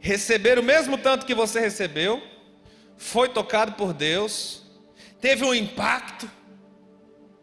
Receberam 0.00 0.62
o 0.62 0.64
mesmo 0.64 0.98
tanto 0.98 1.26
que 1.26 1.34
você 1.34 1.60
recebeu, 1.60 2.22
foi 2.96 3.28
tocado 3.28 3.72
por 3.72 3.92
Deus, 3.92 4.62
teve 5.20 5.44
um 5.44 5.54
impacto, 5.54 6.28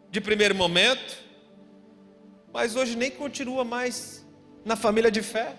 de 0.10 0.22
primeiro 0.22 0.56
momento, 0.56 1.18
mas 2.52 2.76
hoje 2.76 2.96
nem 2.96 3.12
continua 3.12 3.64
mais 3.64 4.26
na 4.66 4.76
família 4.76 5.12
de 5.12 5.22
fé. 5.22 5.56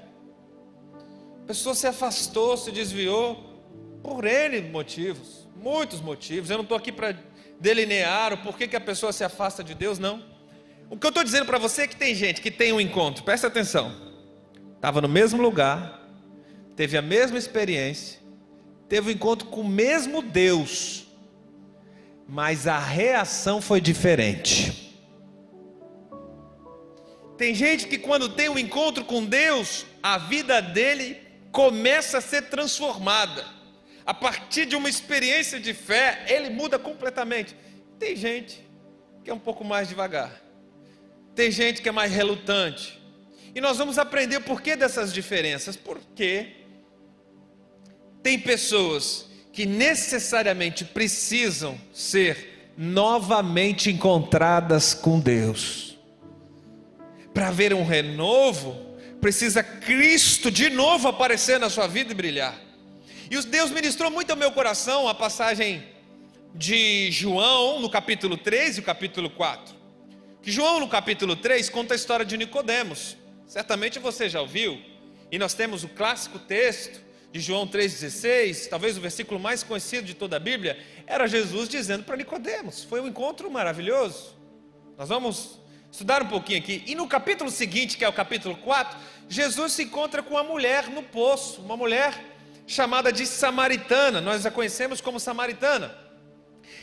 A 1.42 1.46
pessoa 1.46 1.74
se 1.74 1.86
afastou, 1.86 2.56
se 2.56 2.72
desviou 2.72 3.62
por 4.02 4.24
N 4.24 4.60
motivos, 4.62 5.48
muitos 5.56 6.00
motivos. 6.00 6.50
Eu 6.50 6.56
não 6.56 6.64
estou 6.64 6.76
aqui 6.76 6.90
para 6.90 7.16
delinear 7.60 8.32
o 8.32 8.38
porquê 8.38 8.66
que 8.66 8.76
a 8.76 8.80
pessoa 8.80 9.12
se 9.12 9.22
afasta 9.22 9.62
de 9.62 9.74
Deus, 9.74 9.98
não. 9.98 10.24
O 10.90 10.96
que 10.96 11.06
eu 11.06 11.10
estou 11.10 11.22
dizendo 11.22 11.46
para 11.46 11.58
você 11.58 11.82
é 11.82 11.86
que 11.86 11.96
tem 11.96 12.14
gente 12.14 12.40
que 12.40 12.50
tem 12.50 12.72
um 12.72 12.80
encontro, 12.80 13.22
presta 13.22 13.46
atenção, 13.46 13.94
estava 14.74 15.00
no 15.00 15.08
mesmo 15.08 15.40
lugar, 15.40 15.97
teve 16.78 16.96
a 16.96 17.02
mesma 17.02 17.36
experiência, 17.36 18.20
teve 18.88 19.08
um 19.08 19.12
encontro 19.12 19.48
com 19.48 19.62
o 19.62 19.68
mesmo 19.68 20.22
Deus, 20.22 21.08
mas 22.28 22.68
a 22.68 22.78
reação 22.78 23.60
foi 23.60 23.80
diferente. 23.80 24.96
Tem 27.36 27.52
gente 27.52 27.88
que 27.88 27.98
quando 27.98 28.28
tem 28.28 28.48
um 28.48 28.56
encontro 28.56 29.04
com 29.04 29.24
Deus, 29.24 29.86
a 30.00 30.18
vida 30.18 30.62
dele 30.62 31.16
começa 31.50 32.18
a 32.18 32.20
ser 32.20 32.42
transformada. 32.42 33.44
A 34.06 34.14
partir 34.14 34.64
de 34.64 34.76
uma 34.76 34.88
experiência 34.88 35.58
de 35.58 35.74
fé, 35.74 36.26
ele 36.28 36.48
muda 36.48 36.78
completamente. 36.78 37.56
Tem 37.98 38.14
gente 38.14 38.64
que 39.24 39.30
é 39.30 39.34
um 39.34 39.40
pouco 39.40 39.64
mais 39.64 39.88
devagar. 39.88 40.40
Tem 41.34 41.50
gente 41.50 41.82
que 41.82 41.88
é 41.88 41.92
mais 41.92 42.12
relutante. 42.12 43.02
E 43.52 43.60
nós 43.60 43.78
vamos 43.78 43.98
aprender 43.98 44.36
o 44.36 44.42
porquê 44.42 44.76
dessas 44.76 45.12
diferenças. 45.12 45.74
Porque 45.74 46.57
tem 48.22 48.38
pessoas 48.38 49.26
que 49.52 49.66
necessariamente 49.66 50.84
precisam 50.84 51.78
ser 51.92 52.72
novamente 52.76 53.90
encontradas 53.90 54.94
com 54.94 55.18
Deus. 55.18 55.98
Para 57.34 57.48
haver 57.48 57.74
um 57.74 57.84
renovo, 57.84 58.76
precisa 59.20 59.62
Cristo 59.62 60.50
de 60.50 60.70
novo 60.70 61.08
aparecer 61.08 61.58
na 61.58 61.68
sua 61.68 61.86
vida 61.86 62.12
e 62.12 62.14
brilhar. 62.14 62.58
E 63.30 63.40
Deus 63.42 63.70
ministrou 63.70 64.10
muito 64.10 64.30
ao 64.30 64.36
meu 64.36 64.52
coração 64.52 65.08
a 65.08 65.14
passagem 65.14 65.82
de 66.54 67.10
João 67.10 67.80
no 67.80 67.90
capítulo 67.90 68.36
3 68.36 68.78
e 68.78 68.80
o 68.80 68.82
capítulo 68.82 69.28
4. 69.28 69.74
Que 70.40 70.50
João 70.50 70.80
no 70.80 70.88
capítulo 70.88 71.36
3 71.36 71.68
conta 71.68 71.94
a 71.94 71.96
história 71.96 72.24
de 72.24 72.36
Nicodemos. 72.36 73.16
Certamente 73.46 73.98
você 73.98 74.28
já 74.28 74.40
ouviu. 74.40 74.80
E 75.30 75.38
nós 75.38 75.52
temos 75.52 75.84
o 75.84 75.88
clássico 75.88 76.38
texto 76.38 77.07
de 77.38 77.44
João 77.44 77.68
3,16, 77.68 78.68
talvez 78.68 78.98
o 78.98 79.00
versículo 79.00 79.38
mais 79.38 79.62
conhecido 79.62 80.04
de 80.04 80.14
toda 80.14 80.36
a 80.36 80.40
Bíblia, 80.40 80.76
era 81.06 81.28
Jesus 81.28 81.68
dizendo 81.68 82.02
para 82.02 82.16
Nicodemos. 82.16 82.82
Foi 82.82 83.00
um 83.00 83.06
encontro 83.06 83.48
maravilhoso. 83.48 84.36
Nós 84.96 85.08
vamos 85.08 85.60
estudar 85.90 86.20
um 86.20 86.26
pouquinho 86.26 86.58
aqui. 86.58 86.82
E 86.86 86.96
no 86.96 87.06
capítulo 87.06 87.48
seguinte, 87.48 87.96
que 87.96 88.04
é 88.04 88.08
o 88.08 88.12
capítulo 88.12 88.56
4, 88.56 88.98
Jesus 89.28 89.72
se 89.72 89.84
encontra 89.84 90.20
com 90.20 90.34
uma 90.34 90.42
mulher 90.42 90.88
no 90.88 91.02
poço, 91.02 91.60
uma 91.60 91.76
mulher 91.76 92.12
chamada 92.66 93.12
de 93.12 93.24
samaritana. 93.24 94.20
Nós 94.20 94.44
a 94.44 94.50
conhecemos 94.50 95.00
como 95.00 95.20
samaritana. 95.20 95.96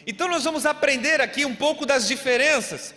Então 0.08 0.30
nós 0.30 0.46
vamos 0.46 0.66
aprender 0.66 1.20
aqui 1.20 1.44
um 1.46 1.56
pouco 1.56 1.86
das 1.86 2.08
diferenças 2.08 2.96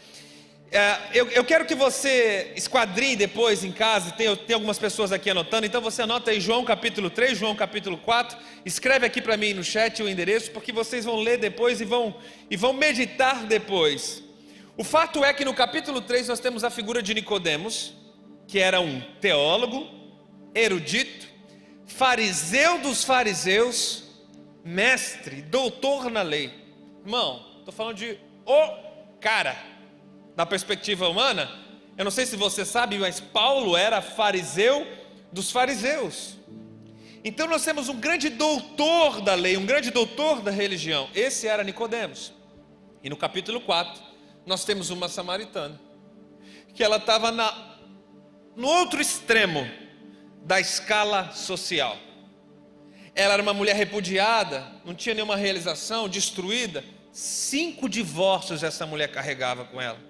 eu, 1.15 1.29
eu, 1.31 1.45
quero 1.45 1.65
que 1.65 1.75
você 1.75 2.53
esquadrinhe 2.55 3.17
depois 3.17 3.65
em 3.65 3.73
casa, 3.73 4.11
tem, 4.11 4.35
tem 4.37 4.55
algumas 4.55 4.79
pessoas 4.79 5.13
aqui 5.13 5.31
anotando, 5.31 5.65
então 5.65 5.81
você 5.81 6.03
anota 6.03 6.31
aí 6.31 6.41
João 6.41 6.63
capítulo 6.63 7.09
3, 7.09 7.39
João 7.39 7.57
capítulo 7.57 7.97
4, 7.97 8.37
escreve 8.67 9.07
aqui 9.07 9.23
para 9.23 9.37
mim 9.37 9.55
no 9.55 9.65
chat 9.65 10.03
o 10.03 10.09
endereço, 10.09 10.51
porque 10.51 10.71
vocês 10.71 11.07
vão 11.07 11.17
ler 11.17 11.39
depois 11.39 11.81
e 11.81 11.87
vão, 11.87 12.15
e 12.51 12.57
vão 12.57 12.75
meditar 12.75 13.47
depois. 13.47 14.23
O 14.77 14.85
fato 14.85 15.25
é 15.25 15.33
que 15.33 15.45
no 15.45 15.55
capítulo 15.55 16.03
3 16.03 16.29
nós 16.29 16.39
temos 16.39 16.63
a 16.63 16.69
figura 16.71 17.03
de 17.03 17.15
Nicodemos, 17.15 17.95
que 18.47 18.59
era 18.59 18.79
um 18.79 19.01
teólogo, 19.23 19.89
erudito, 20.55 21.27
fariseu 21.87 22.79
dos 22.79 23.05
fariseus, 23.05 24.05
mestre, 24.63 25.41
doutor 25.41 26.11
na 26.11 26.21
lei. 26.21 26.53
Irmão, 27.03 27.43
estou 27.59 27.73
falando 27.73 27.97
de 27.97 28.19
o 28.45 29.19
cara 29.19 29.57
na 30.39 30.47
perspectiva 30.47 31.09
humana, 31.09 31.51
eu 31.97 32.05
não 32.05 32.13
sei 32.13 32.25
se 32.25 32.37
você 32.37 32.65
sabe, 32.65 32.97
mas 32.97 33.19
Paulo 33.19 33.77
era 33.77 34.01
fariseu 34.01 34.87
dos 35.33 35.51
fariseus. 35.51 36.37
Então 37.25 37.49
nós 37.49 37.65
temos 37.65 37.89
um 37.89 37.99
grande 37.99 38.29
doutor 38.29 39.21
da 39.21 39.35
lei, 39.35 39.57
um 39.57 39.67
grande 39.67 39.91
doutor 39.91 40.41
da 40.41 40.53
religião. 40.53 41.11
Esse 41.13 41.49
era 41.49 41.65
Nicodemos. 41.65 42.33
E 43.03 43.11
no 43.11 43.17
capítulo 43.17 43.61
4, 43.61 44.01
nós 44.47 44.65
temos 44.65 44.91
uma 44.91 45.09
samaritana, 45.09 45.81
que 46.73 46.85
ela 46.85 46.99
estava 46.99 47.33
no 48.55 48.69
outro 48.69 49.01
extremo 49.01 49.69
da 50.45 50.61
escala 50.61 51.33
social. 51.33 51.97
Ela 53.13 53.35
era 53.35 53.43
uma 53.43 53.53
mulher 53.53 53.75
repudiada, 53.75 54.65
não 54.85 54.95
tinha 54.95 55.17
nenhuma 55.17 55.35
realização, 55.35 56.09
destruída. 56.09 56.85
Cinco 57.11 57.89
divórcios 57.89 58.63
essa 58.63 58.87
mulher 58.87 59.11
carregava 59.11 59.65
com 59.65 59.81
ela 59.81 60.07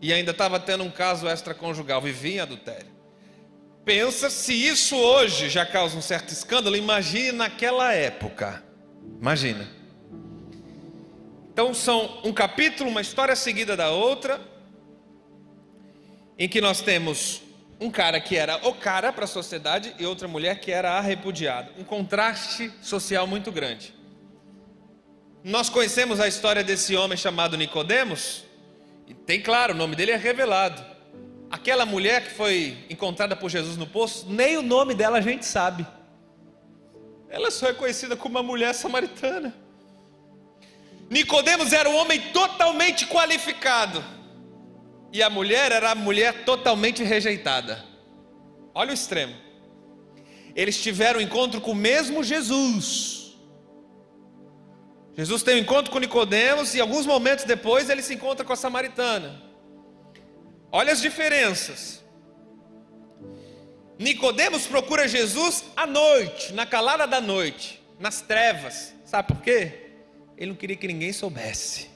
e 0.00 0.12
ainda 0.12 0.30
estava 0.30 0.60
tendo 0.60 0.84
um 0.84 0.90
caso 0.90 1.28
extraconjugal, 1.28 2.00
vivia 2.00 2.36
em 2.36 2.40
adultério. 2.40 2.98
Pensa 3.84 4.28
se 4.28 4.52
isso 4.52 4.96
hoje 4.96 5.48
já 5.48 5.64
causa 5.64 5.96
um 5.96 6.02
certo 6.02 6.30
escândalo, 6.30 6.76
imagine 6.76 7.32
naquela 7.32 7.92
época. 7.92 8.62
Imagina. 9.20 9.66
Então 11.52 11.72
são 11.74 12.20
um 12.22 12.32
capítulo, 12.32 12.90
uma 12.90 13.00
história 13.00 13.34
seguida 13.34 13.76
da 13.76 13.90
outra, 13.90 14.40
em 16.38 16.48
que 16.48 16.60
nós 16.60 16.80
temos 16.80 17.42
um 17.80 17.90
cara 17.90 18.20
que 18.20 18.36
era 18.36 18.56
o 18.68 18.74
cara 18.74 19.12
para 19.12 19.24
a 19.24 19.28
sociedade 19.28 19.94
e 19.98 20.06
outra 20.06 20.28
mulher 20.28 20.60
que 20.60 20.70
era 20.70 20.92
a 20.92 21.00
repudiada. 21.00 21.72
Um 21.78 21.84
contraste 21.84 22.72
social 22.80 23.26
muito 23.26 23.50
grande. 23.50 23.94
Nós 25.42 25.68
conhecemos 25.68 26.20
a 26.20 26.28
história 26.28 26.62
desse 26.62 26.96
homem 26.96 27.16
chamado 27.16 27.56
Nicodemos, 27.56 28.44
e 29.08 29.14
tem 29.14 29.40
claro, 29.40 29.72
o 29.72 29.76
nome 29.76 29.96
dele 29.96 30.12
é 30.12 30.16
revelado. 30.16 30.84
Aquela 31.50 31.86
mulher 31.86 32.24
que 32.24 32.34
foi 32.34 32.76
encontrada 32.90 33.34
por 33.34 33.48
Jesus 33.48 33.78
no 33.78 33.86
poço, 33.86 34.26
nem 34.28 34.58
o 34.58 34.62
nome 34.62 34.94
dela 34.94 35.16
a 35.16 35.22
gente 35.22 35.46
sabe. 35.46 35.86
Ela 37.30 37.50
só 37.50 37.68
é 37.68 37.72
conhecida 37.72 38.14
como 38.16 38.36
uma 38.36 38.42
mulher 38.42 38.74
samaritana. 38.74 39.54
Nicodemos 41.08 41.72
era 41.72 41.88
um 41.88 41.96
homem 41.96 42.20
totalmente 42.32 43.06
qualificado. 43.06 44.04
E 45.10 45.22
a 45.22 45.30
mulher 45.30 45.72
era 45.72 45.92
a 45.92 45.94
mulher 45.94 46.44
totalmente 46.44 47.02
rejeitada. 47.02 47.82
Olha 48.74 48.90
o 48.90 48.94
extremo. 48.94 49.34
Eles 50.54 50.82
tiveram 50.82 51.18
um 51.18 51.22
encontro 51.22 51.62
com 51.62 51.70
o 51.70 51.74
mesmo 51.74 52.22
Jesus. 52.22 53.17
Jesus 55.18 55.42
tem 55.42 55.56
um 55.56 55.58
encontro 55.58 55.90
com 55.90 55.98
Nicodemos 55.98 56.76
e 56.76 56.80
alguns 56.80 57.04
momentos 57.04 57.44
depois 57.44 57.90
ele 57.90 58.02
se 58.02 58.14
encontra 58.14 58.44
com 58.44 58.52
a 58.52 58.56
samaritana. 58.56 59.42
Olha 60.70 60.92
as 60.92 61.00
diferenças. 61.00 62.04
Nicodemos 63.98 64.68
procura 64.68 65.08
Jesus 65.08 65.64
à 65.74 65.88
noite, 65.88 66.52
na 66.52 66.64
calada 66.64 67.04
da 67.04 67.20
noite, 67.20 67.82
nas 67.98 68.20
trevas. 68.20 68.94
Sabe 69.04 69.26
por 69.26 69.42
quê? 69.42 69.90
Ele 70.36 70.52
não 70.52 70.56
queria 70.56 70.76
que 70.76 70.86
ninguém 70.86 71.12
soubesse. 71.12 71.90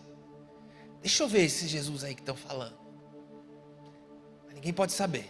Deixa 1.00 1.22
eu 1.22 1.28
ver 1.28 1.44
esse 1.44 1.68
Jesus 1.68 2.02
aí 2.02 2.16
que 2.16 2.22
estão 2.22 2.34
falando. 2.34 2.76
Ninguém 4.52 4.72
pode 4.72 4.90
saber. 4.90 5.26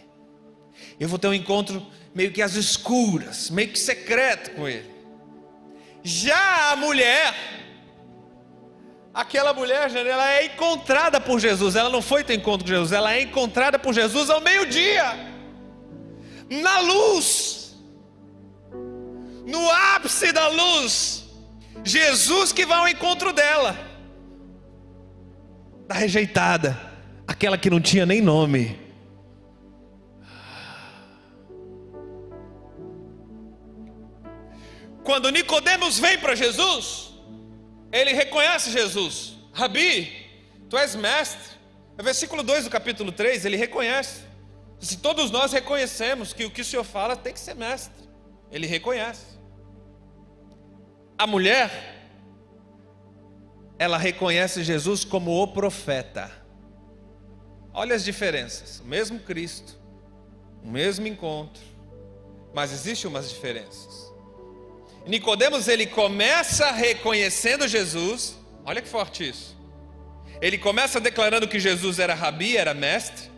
Eu 0.99 1.07
vou 1.07 1.19
ter 1.19 1.27
um 1.27 1.33
encontro 1.33 1.85
meio 2.15 2.31
que 2.31 2.41
às 2.41 2.55
escuras, 2.55 3.51
meio 3.51 3.69
que 3.69 3.77
secreto 3.77 4.55
com 4.55 4.67
ele. 4.67 4.91
Já 6.01 6.71
a 6.71 6.75
mulher, 6.75 7.62
aquela 9.13 9.53
mulher, 9.53 9.95
ela 9.95 10.31
é 10.33 10.45
encontrada 10.45 11.21
por 11.21 11.39
Jesus. 11.39 11.75
Ela 11.75 11.89
não 11.89 12.01
foi 12.01 12.23
ter 12.23 12.33
encontro 12.33 12.65
com 12.65 12.73
Jesus, 12.73 12.91
ela 12.91 13.13
é 13.13 13.21
encontrada 13.21 13.77
por 13.77 13.93
Jesus 13.93 14.29
ao 14.29 14.41
meio-dia. 14.41 15.03
Na 16.49 16.79
luz, 16.79 17.75
no 19.45 19.69
ápice 19.69 20.31
da 20.31 20.47
luz, 20.47 21.25
Jesus 21.83 22.51
que 22.51 22.65
vai 22.65 22.77
ao 22.79 22.87
encontro 22.87 23.31
dela, 23.31 23.77
da 25.87 25.95
rejeitada, 25.95 26.79
aquela 27.27 27.57
que 27.57 27.69
não 27.69 27.81
tinha 27.81 28.05
nem 28.05 28.21
nome. 28.21 28.81
Quando 35.03 35.29
Nicodemos 35.29 35.99
vem 35.99 36.17
para 36.17 36.33
Jesus, 36.33 37.12
ele 37.93 38.11
reconhece 38.11 38.71
Jesus. 38.71 39.35
Rabi, 39.53 40.11
tu 40.67 40.77
és 40.77 40.95
mestre. 40.95 41.53
No 41.95 42.03
versículo 42.03 42.41
2 42.41 42.63
do 42.63 42.69
capítulo 42.71 43.11
3, 43.11 43.45
ele 43.45 43.55
reconhece. 43.55 44.23
Se 44.79 44.97
todos 44.97 45.29
nós 45.29 45.53
reconhecemos 45.53 46.33
que 46.33 46.43
o 46.43 46.49
que 46.49 46.61
o 46.61 46.65
Senhor 46.65 46.83
fala 46.83 47.15
tem 47.15 47.31
que 47.31 47.39
ser 47.39 47.53
mestre, 47.53 48.03
ele 48.51 48.65
reconhece. 48.65 49.37
A 51.15 51.27
mulher, 51.27 51.69
ela 53.77 53.99
reconhece 53.99 54.63
Jesus 54.63 55.05
como 55.05 55.31
o 55.31 55.47
profeta. 55.47 56.31
Olha 57.71 57.95
as 57.95 58.03
diferenças. 58.03 58.79
O 58.79 58.85
mesmo 58.85 59.19
Cristo, 59.19 59.79
o 60.63 60.67
mesmo 60.67 61.05
encontro, 61.05 61.61
mas 62.53 62.71
existem 62.71 63.09
umas 63.09 63.29
diferenças. 63.29 64.12
Nicodemos 65.05 65.67
ele 65.67 65.85
começa 65.85 66.71
reconhecendo 66.71 67.67
Jesus. 67.67 68.37
Olha 68.65 68.81
que 68.81 68.87
forte 68.87 69.27
isso. 69.27 69.57
Ele 70.41 70.57
começa 70.57 70.99
declarando 70.99 71.47
que 71.47 71.59
Jesus 71.59 71.99
era 71.99 72.13
rabi, 72.13 72.57
era 72.57 72.73
mestre, 72.73 73.29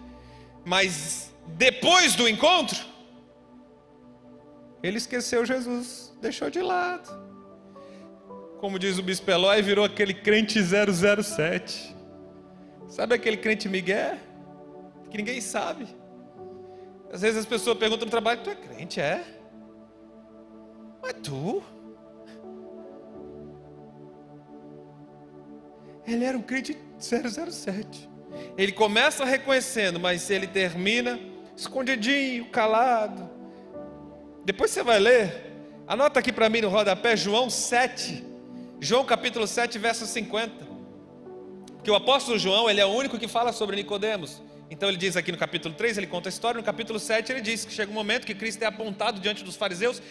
mas 0.64 1.34
depois 1.48 2.16
do 2.16 2.28
encontro, 2.28 2.78
ele 4.82 4.98
esqueceu 4.98 5.46
Jesus, 5.46 6.14
deixou 6.22 6.50
de 6.50 6.62
lado. 6.62 7.26
Como 8.60 8.80
diz 8.80 8.98
o 8.98 9.04
bispo 9.04 9.30
Eloy, 9.30 9.62
virou 9.62 9.86
aquele 9.86 10.14
crente 10.14 10.60
007. 10.62 11.96
Sabe 12.88 13.16
aquele 13.16 13.38
crente 13.38 13.68
Miguel? 13.68 14.18
Que 15.10 15.18
ninguém 15.18 15.42
sabe. 15.42 15.88
Às 17.12 17.22
vezes 17.22 17.38
as 17.40 17.46
pessoas 17.46 17.78
perguntam 17.78 18.06
no 18.06 18.12
trabalho: 18.12 18.42
Tu 18.44 18.50
é 18.50 18.56
crente? 18.56 19.00
É? 19.00 19.24
Mas 21.06 21.14
tu? 21.22 21.62
Ele 26.08 26.26
era 26.26 26.36
um 26.36 26.42
crente 26.42 26.76
007. 27.00 28.10
Ele 28.58 28.72
começa 28.72 29.24
reconhecendo, 29.24 30.00
mas 30.00 30.32
ele 30.32 30.48
termina 30.48 31.20
escondidinho, 31.56 32.46
calado. 32.46 33.30
Depois 34.44 34.72
você 34.72 34.82
vai 34.82 35.00
ler, 35.00 35.54
anota 35.88 36.20
aqui 36.20 36.34
para 36.34 36.50
mim 36.50 36.62
no 36.62 36.70
rodapé, 36.70 37.16
João 37.16 37.52
7, 37.52 38.26
João 38.80 39.06
capítulo 39.06 39.46
7, 39.46 39.78
verso 39.78 40.08
50. 40.08 40.66
Porque 41.76 41.92
o 41.92 41.96
apóstolo 41.96 42.40
João, 42.40 42.68
ele 42.68 42.82
é 42.82 42.86
o 42.86 42.90
único 42.90 43.20
que 43.20 43.28
fala 43.28 43.54
sobre 43.54 43.76
Nicodemos. 43.76 44.42
Então 44.72 44.90
ele 44.90 44.98
diz 44.98 45.16
aqui 45.16 45.32
no 45.32 45.38
capítulo 45.38 45.76
3, 45.76 46.00
ele 46.00 46.08
conta 46.08 46.30
a 46.30 46.32
história, 46.32 46.58
no 46.58 46.66
capítulo 46.66 47.00
7 47.00 47.32
ele 47.32 47.42
diz 47.42 47.64
que 47.64 47.72
chega 47.72 47.92
um 47.92 47.94
momento 47.94 48.26
que 48.26 48.34
Cristo 48.34 48.64
é 48.64 48.66
apontado 48.66 49.20
diante 49.20 49.44
dos 49.44 49.56
fariseus, 49.56 50.02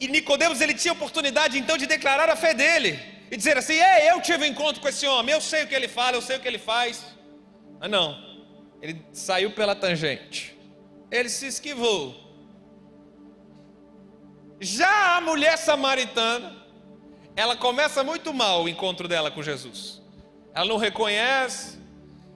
e 0.00 0.08
Nicodemos 0.08 0.60
ele 0.60 0.74
tinha 0.74 0.92
oportunidade 0.92 1.58
então 1.58 1.76
de 1.76 1.86
declarar 1.86 2.28
a 2.28 2.36
fé 2.36 2.54
dele, 2.54 2.98
e 3.30 3.36
dizer 3.36 3.56
assim: 3.56 3.74
Ei, 3.74 4.10
eu 4.10 4.20
tive 4.20 4.44
um 4.44 4.46
encontro 4.46 4.80
com 4.80 4.88
esse 4.88 5.06
homem, 5.06 5.34
eu 5.34 5.40
sei 5.40 5.64
o 5.64 5.66
que 5.66 5.74
ele 5.74 5.88
fala, 5.88 6.16
eu 6.16 6.22
sei 6.22 6.36
o 6.36 6.40
que 6.40 6.48
ele 6.48 6.58
faz. 6.58 7.04
Mas 7.80 7.90
não, 7.90 8.16
ele 8.82 9.04
saiu 9.12 9.50
pela 9.52 9.74
tangente 9.74 10.54
ele 11.14 11.28
se 11.28 11.46
esquivou. 11.46 12.14
Já 14.60 15.16
a 15.16 15.20
mulher 15.20 15.56
samaritana, 15.56 16.56
ela 17.36 17.56
começa 17.56 18.02
muito 18.02 18.32
mal 18.34 18.64
o 18.64 18.68
encontro 18.68 19.06
dela 19.06 19.30
com 19.30 19.42
Jesus. 19.42 20.02
Ela 20.52 20.66
não 20.66 20.76
reconhece, 20.76 21.78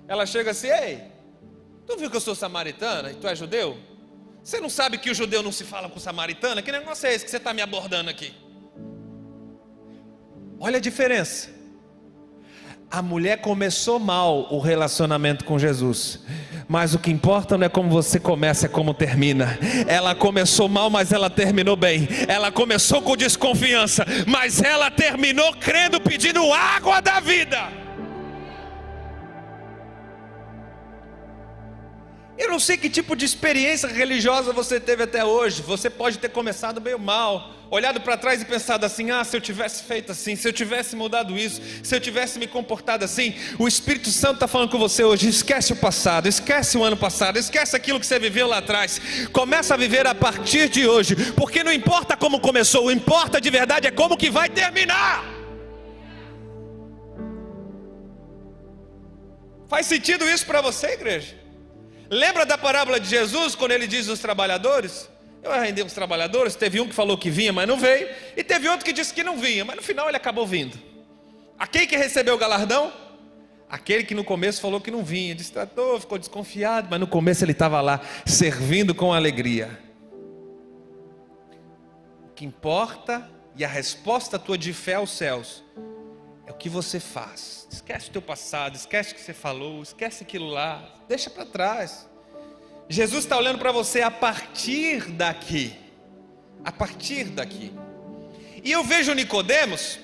ela 0.07 0.25
chega 0.27 0.53
assim: 0.53 0.68
Ei, 0.68 1.03
tu 1.87 1.97
viu 1.97 2.11
que 2.11 2.16
eu 2.16 2.21
sou 2.21 2.35
samaritana 2.35 3.11
e 3.11 3.14
tu 3.14 3.27
é 3.27 3.35
judeu? 3.35 3.77
Você 4.49 4.61
não 4.63 4.71
sabe 4.71 4.97
que 4.97 5.11
o 5.11 5.15
judeu 5.15 5.43
não 5.43 5.53
se 5.53 5.63
fala 5.63 5.91
com 5.91 5.99
o 5.99 6.01
samaritano? 6.01 6.63
Que 6.63 6.73
negócio 6.73 7.07
é 7.07 7.15
esse 7.15 7.23
que 7.23 7.31
você 7.31 7.37
está 7.37 7.53
me 7.53 7.61
abordando 7.61 8.09
aqui? 8.09 8.33
Olha 10.59 10.79
a 10.79 10.81
diferença. 10.81 11.51
A 12.91 13.03
mulher 13.03 13.43
começou 13.43 13.99
mal 13.99 14.51
o 14.51 14.59
relacionamento 14.59 15.45
com 15.45 15.59
Jesus. 15.59 16.21
Mas 16.67 16.95
o 16.95 16.99
que 16.99 17.11
importa 17.11 17.59
não 17.59 17.67
é 17.67 17.69
como 17.69 17.91
você 17.91 18.19
começa, 18.19 18.65
é 18.65 18.69
como 18.71 18.95
termina. 18.95 19.59
Ela 19.87 20.15
começou 20.15 20.67
mal, 20.67 20.89
mas 20.89 21.13
ela 21.13 21.29
terminou 21.29 21.77
bem. 21.77 22.09
Ela 22.27 22.51
começou 22.51 23.03
com 23.03 23.19
desconfiança, 23.19 24.07
mas 24.27 24.63
ela 24.63 24.91
terminou 24.91 25.53
crendo, 25.57 26.01
pedindo 26.01 26.51
água 26.55 27.03
da 27.03 27.21
vida. 27.21 27.88
Eu 32.38 32.48
não 32.48 32.61
sei 32.61 32.77
que 32.77 32.88
tipo 32.88 33.16
de 33.16 33.24
experiência 33.24 33.88
religiosa 33.88 34.53
você 34.53 34.79
teve 34.79 35.03
até 35.03 35.24
hoje. 35.24 35.61
Você 35.62 35.90
pode 35.90 36.18
ter 36.18 36.29
começado 36.29 36.81
meio 36.81 36.96
mal, 36.96 37.53
olhado 37.68 38.01
para 38.01 38.16
trás 38.16 38.40
e 38.40 38.44
pensado 38.44 38.87
assim: 38.87 39.11
ah, 39.11 39.24
se 39.24 39.37
eu 39.37 39.40
tivesse 39.40 39.83
feito 39.83 40.12
assim, 40.12 40.37
se 40.37 40.46
eu 40.46 40.53
tivesse 40.53 40.94
mudado 40.94 41.37
isso, 41.37 41.61
se 41.83 41.92
eu 41.96 42.01
tivesse 42.01 42.38
me 42.38 42.46
comportado 42.46 43.05
assim. 43.05 43.35
O 43.59 43.66
Espírito 43.66 44.11
Santo 44.11 44.35
está 44.35 44.46
falando 44.46 44.70
com 44.70 44.79
você 44.79 45.03
hoje: 45.03 45.29
esquece 45.29 45.72
o 45.72 45.77
passado, 45.77 46.29
esquece 46.29 46.79
o 46.79 46.85
ano 46.85 46.96
passado, 46.96 47.40
esquece 47.40 47.74
aquilo 47.74 47.98
que 47.98 48.07
você 48.07 48.20
viveu 48.20 48.46
lá 48.46 48.59
atrás. 48.59 49.01
Começa 49.33 49.74
a 49.74 49.77
viver 49.77 50.07
a 50.07 50.14
partir 50.14 50.68
de 50.68 50.87
hoje, 50.87 51.16
porque 51.33 51.64
não 51.64 51.72
importa 51.72 52.16
como 52.16 52.38
começou, 52.38 52.87
o 52.87 52.92
importa 52.92 53.40
de 53.40 53.51
verdade 53.51 53.88
é 53.88 53.90
como 53.90 54.16
que 54.16 54.31
vai 54.31 54.48
terminar. 54.48 55.24
Faz 59.68 59.87
sentido 59.87 60.24
isso 60.24 60.46
para 60.46 60.61
você, 60.62 60.92
igreja? 60.92 61.48
Lembra 62.11 62.47
da 62.47 62.57
parábola 62.57 62.99
de 62.99 63.09
Jesus, 63.09 63.55
quando 63.55 63.73
ele 63.73 63.87
diz 63.87 64.09
os 64.09 64.18
trabalhadores? 64.18 65.09
Eu 65.42 65.53
arrendei 65.53 65.85
os 65.85 65.92
trabalhadores, 65.92 66.57
teve 66.57 66.81
um 66.81 66.88
que 66.88 66.94
falou 66.94 67.16
que 67.16 67.31
vinha, 67.31 67.53
mas 67.53 67.68
não 67.68 67.79
veio, 67.79 68.09
e 68.37 68.42
teve 68.42 68.68
outro 68.68 68.85
que 68.85 68.92
disse 68.92 69.12
que 69.12 69.23
não 69.23 69.37
vinha, 69.37 69.64
mas 69.64 69.77
no 69.77 69.83
final 69.83 70.09
ele 70.09 70.16
acabou 70.16 70.47
vindo. 70.47 70.79
Aquele 71.59 71.87
que 71.87 71.97
recebeu 71.97 72.35
o 72.35 72.38
galardão? 72.38 72.92
Aquele 73.68 74.05
que 74.05 74.14
no 74.14 74.25
começo 74.25 74.61
falou 74.61 74.81
que 74.81 74.90
não 74.90 75.05
vinha, 75.05 75.35
distratou, 75.35 76.01
ficou 76.01 76.18
desconfiado, 76.18 76.88
mas 76.90 76.99
no 76.99 77.07
começo 77.07 77.44
ele 77.44 77.53
estava 77.53 77.81
lá, 77.81 78.01
servindo 78.25 78.94
com 78.94 79.12
alegria. 79.12 79.79
O 82.25 82.35
que 82.35 82.44
importa 82.44 83.31
e 83.55 83.64
a 83.64 83.68
resposta 83.68 84.38
tua 84.38 84.57
de 84.57 84.73
fé 84.73 84.94
aos 84.94 85.11
céus 85.11 85.62
é 86.49 86.51
o 86.51 86.55
que 86.55 86.71
você 86.71 86.99
faz. 86.99 87.69
Esquece 87.71 88.09
o 88.09 88.13
teu 88.13 88.23
passado, 88.23 88.75
esquece 88.75 89.13
o 89.13 89.15
que 89.15 89.21
você 89.21 89.35
falou, 89.35 89.83
esquece 89.83 90.25
aquilo 90.25 90.49
lá, 90.49 90.83
deixa 91.07 91.29
para 91.29 91.45
trás. 91.45 92.09
Jesus 92.89 93.25
está 93.25 93.37
olhando 93.37 93.59
para 93.59 93.71
você 93.71 94.01
a 94.01 94.11
partir 94.11 95.11
daqui, 95.11 95.77
a 96.65 96.73
partir 96.73 97.25
daqui. 97.25 97.71
E 98.65 98.73
eu 98.73 98.83
vejo 98.83 99.13
Nicodemos 99.13 99.99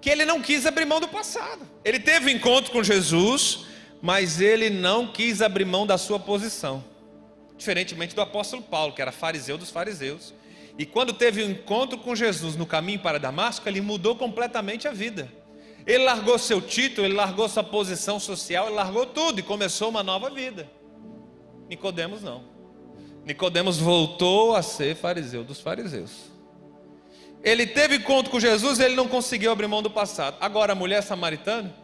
que 0.00 0.08
ele 0.08 0.24
não 0.24 0.40
quis 0.40 0.64
abrir 0.64 0.84
mão 0.84 1.00
do 1.00 1.08
passado. 1.08 1.68
Ele 1.84 1.98
teve 1.98 2.26
um 2.26 2.36
encontro 2.36 2.70
com 2.70 2.80
Jesus, 2.80 3.66
mas 4.00 4.40
ele 4.40 4.70
não 4.70 5.12
quis 5.12 5.42
abrir 5.42 5.64
mão 5.64 5.84
da 5.84 5.98
sua 5.98 6.20
posição. 6.20 6.84
Diferentemente 7.58 8.14
do 8.14 8.22
apóstolo 8.22 8.62
Paulo, 8.62 8.94
que 8.94 9.02
era 9.02 9.10
fariseu 9.10 9.58
dos 9.58 9.70
fariseus. 9.70 10.32
E 10.80 10.86
quando 10.86 11.12
teve 11.12 11.44
um 11.44 11.50
encontro 11.50 11.98
com 11.98 12.16
Jesus 12.16 12.56
no 12.56 12.64
caminho 12.64 13.00
para 13.00 13.18
Damasco, 13.18 13.68
ele 13.68 13.82
mudou 13.82 14.16
completamente 14.16 14.88
a 14.88 14.90
vida. 14.90 15.30
Ele 15.86 16.04
largou 16.04 16.38
seu 16.38 16.58
título, 16.58 17.06
ele 17.06 17.12
largou 17.12 17.46
sua 17.50 17.62
posição 17.62 18.18
social, 18.18 18.64
ele 18.64 18.76
largou 18.76 19.04
tudo 19.04 19.40
e 19.40 19.42
começou 19.42 19.90
uma 19.90 20.02
nova 20.02 20.30
vida. 20.30 20.70
Nicodemos 21.68 22.22
não. 22.22 22.44
Nicodemos 23.26 23.76
voltou 23.76 24.56
a 24.56 24.62
ser 24.62 24.96
fariseu 24.96 25.44
dos 25.44 25.60
fariseus. 25.60 26.30
Ele 27.44 27.66
teve 27.66 27.96
encontro 27.96 28.30
com 28.32 28.40
Jesus, 28.40 28.80
ele 28.80 28.94
não 28.96 29.06
conseguiu 29.06 29.52
abrir 29.52 29.66
mão 29.66 29.82
do 29.82 29.90
passado. 29.90 30.38
Agora 30.40 30.72
a 30.72 30.74
mulher 30.74 31.02
samaritana, 31.02 31.74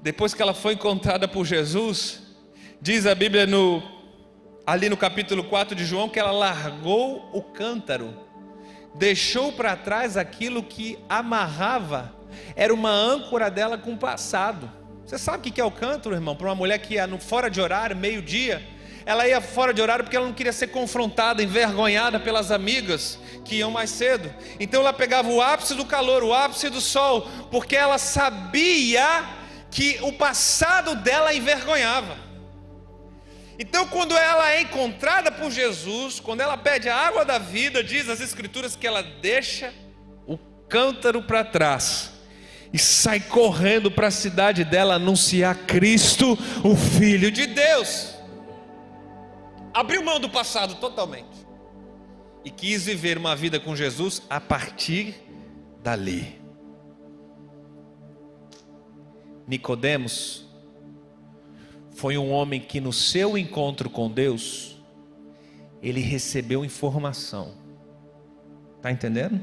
depois 0.00 0.32
que 0.32 0.40
ela 0.40 0.54
foi 0.54 0.72
encontrada 0.72 1.28
por 1.28 1.44
Jesus, 1.44 2.22
diz 2.80 3.04
a 3.04 3.14
Bíblia 3.14 3.46
no, 3.46 3.82
ali 4.66 4.88
no 4.88 4.96
capítulo 4.96 5.44
4 5.44 5.74
de 5.74 5.84
João 5.84 6.08
que 6.08 6.18
ela 6.18 6.30
largou 6.30 7.28
o 7.32 7.42
cântaro, 7.42 8.14
deixou 8.94 9.52
para 9.52 9.76
trás 9.76 10.16
aquilo 10.16 10.62
que 10.62 10.98
amarrava, 11.08 12.14
era 12.54 12.72
uma 12.72 12.90
âncora 12.90 13.50
dela 13.50 13.76
com 13.76 13.92
o 13.92 13.98
passado. 13.98 14.70
Você 15.04 15.18
sabe 15.18 15.48
o 15.48 15.52
que 15.52 15.60
é 15.60 15.64
o 15.64 15.70
cântaro, 15.70 16.14
irmão? 16.14 16.36
Para 16.36 16.48
uma 16.48 16.54
mulher 16.54 16.78
que 16.78 16.94
ia 16.94 17.08
fora 17.18 17.50
de 17.50 17.60
horário, 17.60 17.96
meio-dia, 17.96 18.62
ela 19.04 19.26
ia 19.26 19.40
fora 19.40 19.74
de 19.74 19.82
horário 19.82 20.04
porque 20.04 20.16
ela 20.16 20.26
não 20.26 20.32
queria 20.32 20.52
ser 20.52 20.68
confrontada, 20.68 21.42
envergonhada 21.42 22.20
pelas 22.20 22.50
amigas 22.50 23.18
que 23.44 23.56
iam 23.56 23.70
mais 23.70 23.90
cedo. 23.90 24.32
Então 24.60 24.80
ela 24.80 24.92
pegava 24.92 25.28
o 25.28 25.42
ápice 25.42 25.74
do 25.74 25.84
calor, 25.84 26.22
o 26.22 26.32
ápice 26.32 26.70
do 26.70 26.80
sol, 26.80 27.28
porque 27.50 27.76
ela 27.76 27.98
sabia 27.98 29.24
que 29.70 29.98
o 30.02 30.12
passado 30.12 30.94
dela 30.94 31.34
envergonhava. 31.34 32.31
Então, 33.62 33.86
quando 33.86 34.16
ela 34.16 34.50
é 34.50 34.62
encontrada 34.62 35.30
por 35.30 35.48
Jesus, 35.48 36.18
quando 36.18 36.40
ela 36.40 36.56
pede 36.56 36.88
a 36.88 36.96
água 36.96 37.24
da 37.24 37.38
vida, 37.38 37.82
diz 37.82 38.08
as 38.08 38.20
Escrituras 38.20 38.74
que 38.74 38.88
ela 38.88 39.02
deixa 39.02 39.72
o 40.26 40.36
cântaro 40.68 41.22
para 41.22 41.44
trás 41.44 42.10
e 42.72 42.78
sai 42.78 43.20
correndo 43.20 43.88
para 43.88 44.08
a 44.08 44.10
cidade 44.10 44.64
dela 44.64 44.94
anunciar 44.94 45.56
Cristo, 45.58 46.36
o 46.64 46.74
Filho 46.74 47.30
de 47.30 47.46
Deus. 47.46 48.16
Abriu 49.72 50.02
mão 50.02 50.18
do 50.18 50.28
passado 50.28 50.74
totalmente 50.74 51.46
e 52.44 52.50
quis 52.50 52.86
viver 52.86 53.16
uma 53.16 53.36
vida 53.36 53.60
com 53.60 53.76
Jesus 53.76 54.22
a 54.28 54.40
partir 54.40 55.14
dali. 55.80 56.42
Nicodemos 59.46 60.51
foi 62.02 62.18
um 62.18 62.32
homem 62.32 62.60
que 62.60 62.80
no 62.80 62.92
seu 62.92 63.38
encontro 63.38 63.88
com 63.88 64.10
Deus 64.10 64.76
ele 65.80 66.00
recebeu 66.00 66.64
informação. 66.64 67.54
Tá 68.80 68.90
entendendo? 68.90 69.40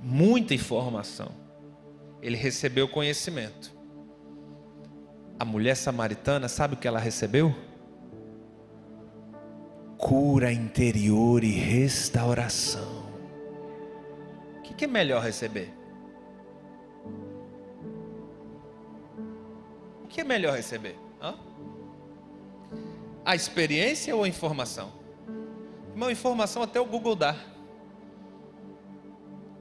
Muita 0.00 0.54
informação. 0.54 1.28
Ele 2.20 2.36
recebeu 2.36 2.88
conhecimento. 2.88 3.72
A 5.38 5.44
mulher 5.44 5.76
samaritana, 5.76 6.48
sabe 6.48 6.74
o 6.74 6.76
que 6.76 6.88
ela 6.88 6.98
recebeu? 6.98 7.54
Cura 9.96 10.52
interior 10.52 11.44
e 11.44 11.52
restauração. 11.52 13.04
O 14.58 14.62
que 14.62 14.84
é 14.84 14.88
melhor 14.88 15.22
receber? 15.22 15.72
que 20.08 20.22
é 20.22 20.24
melhor 20.24 20.56
receber? 20.56 20.96
Hã? 21.20 21.34
A 23.24 23.36
experiência 23.36 24.16
ou 24.16 24.24
a 24.24 24.28
informação? 24.28 24.92
Uma 25.94 26.10
informação 26.10 26.62
até 26.62 26.80
o 26.80 26.86
Google 26.86 27.14
dá. 27.14 27.36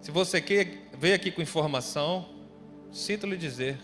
Se 0.01 0.09
você 0.11 0.39
quer, 0.39 0.89
aqui 1.13 1.29
com 1.31 1.41
informação, 1.41 2.29
sinto 2.91 3.27
lhe 3.27 3.35
dizer. 3.35 3.77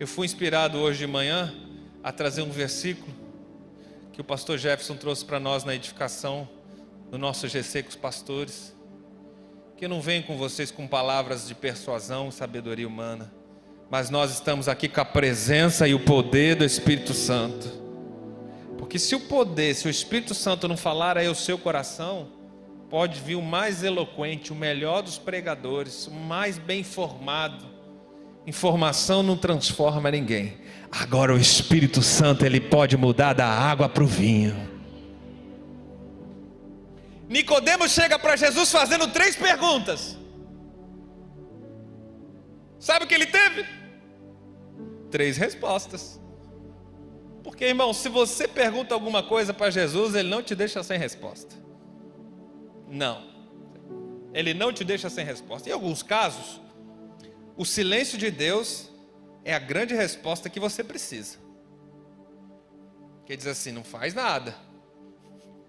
Eu 0.00 0.08
fui 0.08 0.26
inspirado 0.26 0.78
hoje 0.78 0.98
de 0.98 1.06
manhã 1.06 1.54
a 2.02 2.10
trazer 2.10 2.42
um 2.42 2.50
versículo 2.50 3.14
que 4.12 4.20
o 4.20 4.24
pastor 4.24 4.58
Jefferson 4.58 4.96
trouxe 4.96 5.24
para 5.24 5.38
nós 5.38 5.64
na 5.64 5.74
edificação 5.74 6.48
do 7.10 7.18
nosso 7.18 7.46
GC 7.46 7.84
com 7.84 7.90
os 7.90 7.96
pastores. 7.96 8.74
Que 9.76 9.84
eu 9.84 9.88
não 9.88 10.00
venho 10.00 10.24
com 10.24 10.36
vocês 10.36 10.70
com 10.72 10.88
palavras 10.88 11.46
de 11.46 11.54
persuasão, 11.54 12.30
sabedoria 12.30 12.86
humana 12.86 13.43
mas 13.94 14.10
nós 14.10 14.32
estamos 14.32 14.66
aqui 14.66 14.88
com 14.88 15.00
a 15.00 15.04
presença 15.04 15.86
e 15.86 15.94
o 15.94 16.00
poder 16.00 16.56
do 16.56 16.64
Espírito 16.64 17.14
Santo. 17.14 17.70
Porque 18.76 18.98
se 18.98 19.14
o 19.14 19.20
poder, 19.20 19.72
se 19.72 19.86
o 19.86 19.88
Espírito 19.88 20.34
Santo 20.34 20.66
não 20.66 20.76
falar 20.76 21.16
aí 21.16 21.28
o 21.28 21.34
seu 21.34 21.56
coração, 21.56 22.26
pode 22.90 23.20
vir 23.20 23.36
o 23.36 23.40
mais 23.40 23.84
eloquente, 23.84 24.52
o 24.52 24.56
melhor 24.56 25.00
dos 25.00 25.16
pregadores, 25.16 26.08
o 26.08 26.10
mais 26.10 26.58
bem 26.58 26.80
informado. 26.80 27.66
Informação 28.44 29.22
não 29.22 29.36
transforma 29.36 30.10
ninguém. 30.10 30.58
Agora 30.90 31.32
o 31.32 31.38
Espírito 31.38 32.02
Santo 32.02 32.44
ele 32.44 32.60
pode 32.60 32.96
mudar 32.96 33.32
da 33.32 33.46
água 33.46 33.88
para 33.88 34.02
o 34.02 34.08
vinho. 34.08 34.56
Nicodemos 37.28 37.92
chega 37.92 38.18
para 38.18 38.34
Jesus 38.34 38.72
fazendo 38.72 39.06
três 39.06 39.36
perguntas. 39.36 40.18
Sabe 42.80 43.04
o 43.04 43.06
que 43.08 43.14
ele 43.14 43.26
teve? 43.26 43.83
Três 45.14 45.36
respostas. 45.36 46.20
Porque, 47.44 47.66
irmão, 47.66 47.94
se 47.94 48.08
você 48.08 48.48
pergunta 48.48 48.92
alguma 48.92 49.22
coisa 49.22 49.54
para 49.54 49.70
Jesus, 49.70 50.16
ele 50.16 50.28
não 50.28 50.42
te 50.42 50.56
deixa 50.56 50.82
sem 50.82 50.98
resposta. 50.98 51.54
Não. 52.88 53.24
Ele 54.32 54.52
não 54.52 54.72
te 54.72 54.82
deixa 54.82 55.08
sem 55.08 55.24
resposta. 55.24 55.68
Em 55.68 55.72
alguns 55.72 56.02
casos, 56.02 56.60
o 57.56 57.64
silêncio 57.64 58.18
de 58.18 58.28
Deus 58.28 58.90
é 59.44 59.54
a 59.54 59.60
grande 59.60 59.94
resposta 59.94 60.50
que 60.50 60.58
você 60.58 60.82
precisa. 60.82 61.38
Que 63.24 63.36
diz 63.36 63.46
assim: 63.46 63.70
não 63.70 63.84
faz 63.84 64.14
nada. 64.14 64.52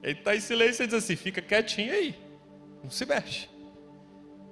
Ele 0.01 0.17
está 0.17 0.35
em 0.35 0.39
silêncio 0.39 0.81
e 0.81 0.87
diz 0.87 0.95
assim: 0.95 1.15
fica 1.15 1.39
quietinho 1.39 1.93
aí, 1.93 2.15
não 2.83 2.89
se 2.89 3.05
mexe. 3.05 3.47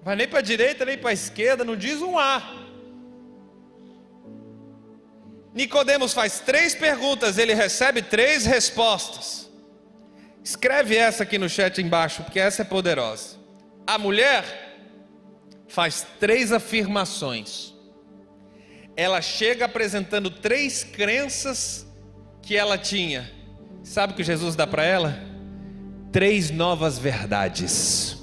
Vai 0.03 0.15
nem 0.15 0.27
para 0.27 0.37
a 0.37 0.43
direita, 0.43 0.85
nem 0.85 0.99
para 0.99 1.09
a 1.09 1.13
esquerda, 1.13 1.65
não 1.65 1.75
diz 1.75 1.99
um 1.99 2.19
A. 2.19 2.62
Nicodemos 5.53 6.13
faz 6.13 6.39
três 6.39 6.73
perguntas, 6.73 7.37
ele 7.37 7.53
recebe 7.53 8.01
três 8.01 8.45
respostas. 8.45 9.49
Escreve 10.43 10.97
essa 10.97 11.23
aqui 11.23 11.37
no 11.37 11.47
chat 11.47 11.81
embaixo, 11.81 12.23
porque 12.23 12.39
essa 12.39 12.63
é 12.63 12.65
poderosa. 12.65 13.37
A 13.85 13.97
mulher 13.97 14.43
faz 15.67 16.05
três 16.19 16.51
afirmações. 16.51 17.73
Ela 18.95 19.21
chega 19.21 19.65
apresentando 19.65 20.29
três 20.29 20.83
crenças 20.83 21.85
que 22.41 22.57
ela 22.57 22.77
tinha. 22.77 23.31
Sabe 23.83 24.13
o 24.13 24.15
que 24.15 24.23
Jesus 24.23 24.55
dá 24.55 24.65
para 24.65 24.83
ela? 24.83 25.17
Três 26.11 26.49
novas 26.49 26.97
verdades. 26.97 28.17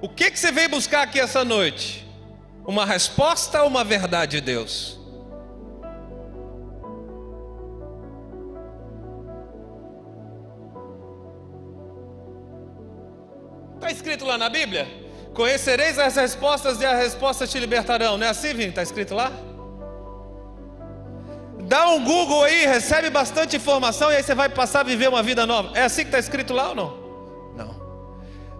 O 0.00 0.08
que, 0.08 0.30
que 0.30 0.38
você 0.38 0.50
veio 0.50 0.68
buscar 0.68 1.02
aqui 1.02 1.20
essa 1.20 1.44
noite? 1.44 2.11
Uma 2.64 2.86
resposta 2.86 3.62
ou 3.62 3.68
uma 3.68 3.82
verdade 3.84 4.38
de 4.38 4.40
Deus? 4.40 4.98
Está 13.74 13.90
escrito 13.90 14.24
lá 14.24 14.38
na 14.38 14.48
Bíblia? 14.48 14.86
Conhecereis 15.34 15.98
as 15.98 16.14
respostas 16.14 16.80
e 16.80 16.86
as 16.86 16.96
respostas 16.98 17.50
te 17.50 17.58
libertarão. 17.58 18.16
Não 18.16 18.26
é 18.26 18.30
assim, 18.30 18.54
Vini? 18.54 18.68
Está 18.68 18.82
escrito 18.82 19.14
lá? 19.14 19.32
Dá 21.72 21.88
um 21.88 22.04
Google 22.04 22.44
aí, 22.44 22.66
recebe 22.66 23.08
bastante 23.08 23.56
informação 23.56 24.12
e 24.12 24.16
aí 24.16 24.22
você 24.22 24.34
vai 24.34 24.48
passar 24.48 24.80
a 24.80 24.82
viver 24.82 25.08
uma 25.08 25.22
vida 25.22 25.46
nova. 25.46 25.76
É 25.76 25.82
assim 25.82 26.02
que 26.02 26.08
está 26.08 26.18
escrito 26.18 26.52
lá 26.52 26.68
ou 26.68 26.74
não? 26.74 26.96
Não. 27.56 27.74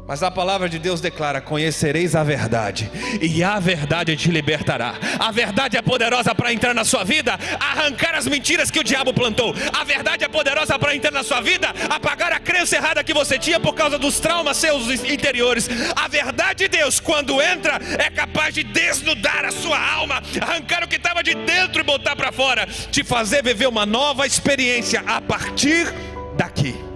Mas 0.06 0.22
a 0.22 0.30
palavra 0.30 0.68
de 0.68 0.78
Deus 0.78 1.00
declara: 1.00 1.40
Conhecereis 1.40 2.16
a 2.16 2.24
verdade, 2.24 2.90
e 3.20 3.42
a 3.42 3.58
verdade 3.60 4.16
te 4.16 4.30
libertará. 4.30 4.94
A 5.18 5.30
verdade 5.30 5.76
é 5.76 5.82
poderosa 5.82 6.34
para 6.34 6.52
entrar 6.52 6.74
na 6.74 6.84
sua 6.84 7.04
vida, 7.04 7.38
arrancar 7.60 8.14
as 8.14 8.26
mentiras 8.26 8.70
que 8.70 8.80
o 8.80 8.84
diabo 8.84 9.14
plantou. 9.14 9.54
A 9.72 9.84
verdade 9.84 10.24
é 10.24 10.28
poderosa 10.28 10.78
para 10.78 10.94
entrar 10.94 11.12
na 11.12 11.22
sua 11.22 11.40
vida, 11.40 11.72
apagar 11.88 12.32
a 12.32 12.40
crença 12.40 12.76
errada 12.76 13.04
que 13.04 13.14
você 13.14 13.38
tinha 13.38 13.60
por 13.60 13.74
causa 13.74 13.98
dos 13.98 14.18
traumas 14.18 14.56
seus 14.56 14.88
interiores. 15.04 15.68
A 15.94 16.08
verdade 16.08 16.64
de 16.64 16.68
Deus, 16.68 16.98
quando 16.98 17.40
entra, 17.40 17.80
é 17.98 18.10
capaz 18.10 18.54
de 18.54 18.64
desnudar 18.64 19.44
a 19.44 19.52
sua 19.52 19.78
alma, 19.78 20.22
arrancar 20.40 20.84
o 20.84 20.88
que 20.88 20.96
estava 20.96 21.22
de 21.22 21.34
dentro 21.34 21.80
e 21.80 21.84
botar 21.84 22.16
para 22.16 22.32
fora, 22.32 22.66
te 22.66 23.04
fazer 23.04 23.42
viver 23.42 23.68
uma 23.68 23.86
nova 23.86 24.26
experiência 24.26 25.02
a 25.06 25.20
partir 25.20 25.92
daqui. 26.36 26.91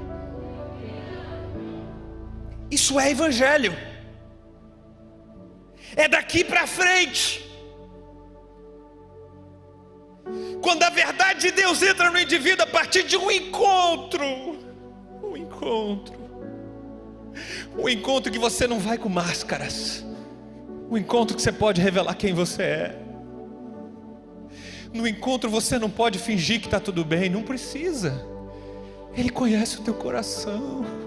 Isso 2.76 3.00
é 3.00 3.10
evangelho. 3.10 3.74
É 6.04 6.06
daqui 6.06 6.44
para 6.44 6.66
frente. 6.66 7.26
Quando 10.60 10.82
a 10.82 10.90
verdade 10.90 11.40
de 11.46 11.52
Deus 11.52 11.80
entra 11.80 12.10
no 12.10 12.18
indivíduo 12.18 12.64
a 12.64 12.66
partir 12.66 13.04
de 13.04 13.16
um 13.16 13.30
encontro, 13.30 14.26
um 15.22 15.34
encontro, 15.36 16.18
um 17.78 17.88
encontro 17.88 18.30
que 18.30 18.38
você 18.38 18.66
não 18.66 18.78
vai 18.78 18.98
com 18.98 19.08
máscaras, 19.08 20.04
um 20.90 20.98
encontro 20.98 21.34
que 21.34 21.40
você 21.40 21.52
pode 21.52 21.80
revelar 21.80 22.14
quem 22.14 22.34
você 22.34 22.62
é. 22.62 23.02
No 24.92 25.08
encontro 25.08 25.48
você 25.48 25.78
não 25.78 25.88
pode 25.88 26.18
fingir 26.18 26.60
que 26.60 26.66
está 26.66 26.80
tudo 26.80 27.04
bem, 27.06 27.30
não 27.30 27.42
precisa. 27.42 28.12
Ele 29.14 29.30
conhece 29.30 29.78
o 29.78 29.82
teu 29.82 29.94
coração. 29.94 31.05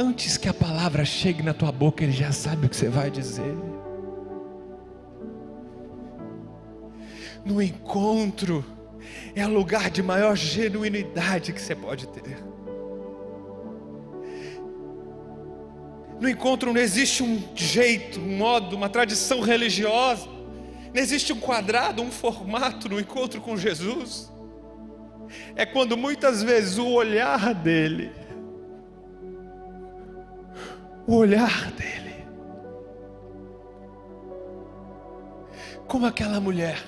Antes 0.00 0.36
que 0.36 0.48
a 0.48 0.54
palavra 0.54 1.04
chegue 1.04 1.42
na 1.42 1.52
tua 1.52 1.72
boca, 1.72 2.04
Ele 2.04 2.12
já 2.12 2.30
sabe 2.30 2.66
o 2.66 2.68
que 2.68 2.76
você 2.76 2.88
vai 2.88 3.10
dizer. 3.10 3.52
No 7.44 7.60
encontro, 7.60 8.64
é 9.34 9.44
o 9.44 9.50
lugar 9.50 9.90
de 9.90 10.00
maior 10.00 10.36
genuinidade 10.36 11.52
que 11.52 11.60
você 11.60 11.74
pode 11.74 12.06
ter. 12.06 12.38
No 16.20 16.28
encontro 16.28 16.72
não 16.72 16.80
existe 16.80 17.24
um 17.24 17.42
jeito, 17.56 18.20
um 18.20 18.36
modo, 18.36 18.76
uma 18.76 18.88
tradição 18.88 19.40
religiosa. 19.40 20.28
Não 20.94 21.02
existe 21.02 21.32
um 21.32 21.40
quadrado, 21.40 22.02
um 22.02 22.12
formato 22.12 22.88
no 22.88 23.00
encontro 23.00 23.40
com 23.40 23.56
Jesus. 23.56 24.32
É 25.56 25.66
quando 25.66 25.96
muitas 25.96 26.40
vezes 26.40 26.78
o 26.78 26.86
olhar 26.86 27.52
dele 27.52 28.12
o 31.08 31.16
olhar 31.16 31.72
dele. 31.72 32.26
Como 35.86 36.04
aquela 36.04 36.38
mulher, 36.38 36.78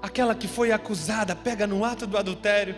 aquela 0.00 0.36
que 0.36 0.46
foi 0.46 0.70
acusada, 0.70 1.34
pega 1.34 1.66
no 1.66 1.84
ato 1.84 2.06
do 2.06 2.16
adultério. 2.16 2.76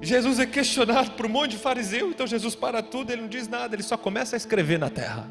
Jesus 0.00 0.38
é 0.40 0.46
questionado 0.46 1.10
por 1.10 1.26
um 1.26 1.28
monte 1.28 1.50
de 1.52 1.58
fariseu, 1.58 2.08
então 2.08 2.26
Jesus 2.26 2.54
para 2.54 2.82
tudo, 2.82 3.10
ele 3.12 3.20
não 3.20 3.28
diz 3.28 3.48
nada, 3.48 3.76
ele 3.76 3.82
só 3.82 3.98
começa 3.98 4.34
a 4.34 4.38
escrever 4.38 4.78
na 4.78 4.88
terra. 4.88 5.30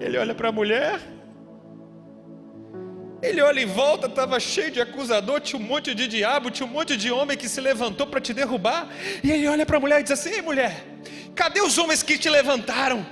Ele 0.00 0.16
olha 0.16 0.34
para 0.34 0.48
a 0.48 0.52
mulher, 0.52 0.98
ele 3.22 3.40
olha 3.42 3.60
em 3.60 3.66
volta, 3.66 4.06
estava 4.06 4.40
cheio 4.40 4.70
de 4.70 4.80
acusador, 4.80 5.40
tinha 5.40 5.60
um 5.60 5.64
monte 5.64 5.94
de 5.94 6.08
diabo, 6.08 6.50
tinha 6.50 6.66
um 6.66 6.70
monte 6.70 6.96
de 6.96 7.10
homem 7.10 7.36
que 7.36 7.48
se 7.48 7.60
levantou 7.60 8.06
para 8.06 8.20
te 8.20 8.32
derrubar. 8.32 8.88
E 9.22 9.30
ele 9.30 9.46
olha 9.46 9.66
para 9.66 9.76
a 9.76 9.80
mulher 9.80 10.00
e 10.00 10.02
diz 10.02 10.12
assim: 10.12 10.30
Ei 10.30 10.42
mulher, 10.42 10.84
cadê 11.34 11.60
os 11.60 11.76
homens 11.76 12.02
que 12.02 12.16
te 12.16 12.30
levantaram 12.30 13.06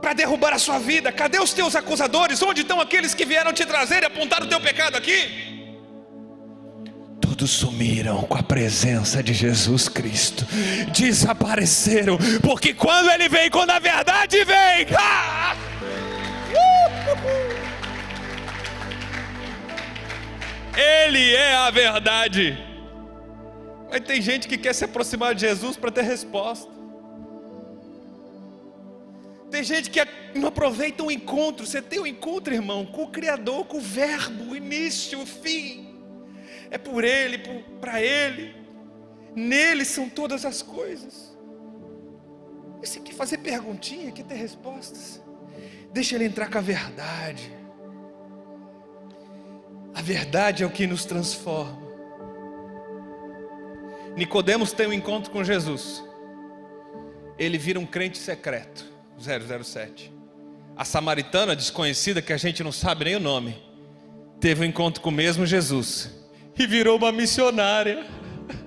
para 0.00 0.14
derrubar 0.14 0.54
a 0.54 0.58
sua 0.58 0.78
vida? 0.78 1.12
Cadê 1.12 1.38
os 1.38 1.52
teus 1.52 1.76
acusadores? 1.76 2.42
Onde 2.42 2.62
estão 2.62 2.80
aqueles 2.80 3.12
que 3.12 3.26
vieram 3.26 3.52
te 3.52 3.66
trazer 3.66 4.02
e 4.02 4.06
apontar 4.06 4.42
o 4.42 4.46
teu 4.46 4.60
pecado 4.60 4.96
aqui? 4.96 5.50
Todos 7.20 7.50
sumiram 7.50 8.22
com 8.22 8.38
a 8.38 8.42
presença 8.42 9.22
de 9.22 9.34
Jesus 9.34 9.88
Cristo, 9.88 10.46
desapareceram, 10.92 12.18
porque 12.42 12.72
quando 12.72 13.10
Ele 13.10 13.28
vem, 13.28 13.50
quando 13.50 13.70
a 13.70 13.78
verdade 13.78 14.42
vem, 14.42 14.86
ah! 14.98 15.54
uh! 16.54 17.49
Ele 20.76 21.34
é 21.34 21.54
a 21.54 21.70
verdade. 21.70 22.58
Mas 23.90 24.00
tem 24.00 24.22
gente 24.22 24.46
que 24.46 24.56
quer 24.56 24.74
se 24.74 24.84
aproximar 24.84 25.34
de 25.34 25.40
Jesus 25.42 25.76
para 25.76 25.90
ter 25.90 26.02
resposta. 26.02 26.70
Tem 29.50 29.64
gente 29.64 29.90
que 29.90 30.00
não 30.34 30.48
aproveita 30.48 31.02
o 31.02 31.10
encontro. 31.10 31.66
Você 31.66 31.82
tem 31.82 31.98
um 31.98 32.06
encontro, 32.06 32.54
irmão, 32.54 32.86
com 32.86 33.02
o 33.02 33.10
Criador, 33.10 33.66
com 33.66 33.78
o 33.78 33.80
Verbo, 33.80 34.52
o 34.52 34.56
início, 34.56 35.20
o 35.20 35.26
fim. 35.26 35.98
É 36.70 36.78
por 36.78 37.02
Ele, 37.02 37.38
para 37.80 38.00
Ele. 38.00 38.54
Nele 39.34 39.84
são 39.84 40.08
todas 40.08 40.44
as 40.44 40.62
coisas. 40.62 41.36
E 42.80 42.86
você 42.86 43.00
quer 43.00 43.12
fazer 43.12 43.38
perguntinha, 43.38 44.12
quer 44.12 44.24
ter 44.24 44.36
respostas? 44.36 45.20
Deixa 45.92 46.14
Ele 46.14 46.26
entrar 46.26 46.48
com 46.48 46.58
a 46.58 46.62
verdade. 46.62 47.59
A 50.00 50.02
verdade 50.02 50.62
é 50.62 50.66
o 50.66 50.70
que 50.70 50.86
nos 50.86 51.04
transforma. 51.04 51.78
Nicodemos 54.16 54.72
tem 54.72 54.86
um 54.86 54.94
encontro 54.94 55.30
com 55.30 55.44
Jesus. 55.44 56.02
Ele 57.38 57.58
vira 57.58 57.78
um 57.78 57.84
crente 57.84 58.16
secreto, 58.16 58.86
007. 59.18 60.10
A 60.74 60.86
samaritana 60.86 61.54
desconhecida 61.54 62.22
que 62.22 62.32
a 62.32 62.38
gente 62.38 62.64
não 62.64 62.72
sabe 62.72 63.04
nem 63.04 63.16
o 63.16 63.20
nome, 63.20 63.62
teve 64.40 64.62
um 64.62 64.64
encontro 64.64 65.02
com 65.02 65.10
o 65.10 65.12
mesmo 65.12 65.44
Jesus 65.44 66.10
e 66.58 66.66
virou 66.66 66.96
uma 66.96 67.12
missionária. 67.12 68.06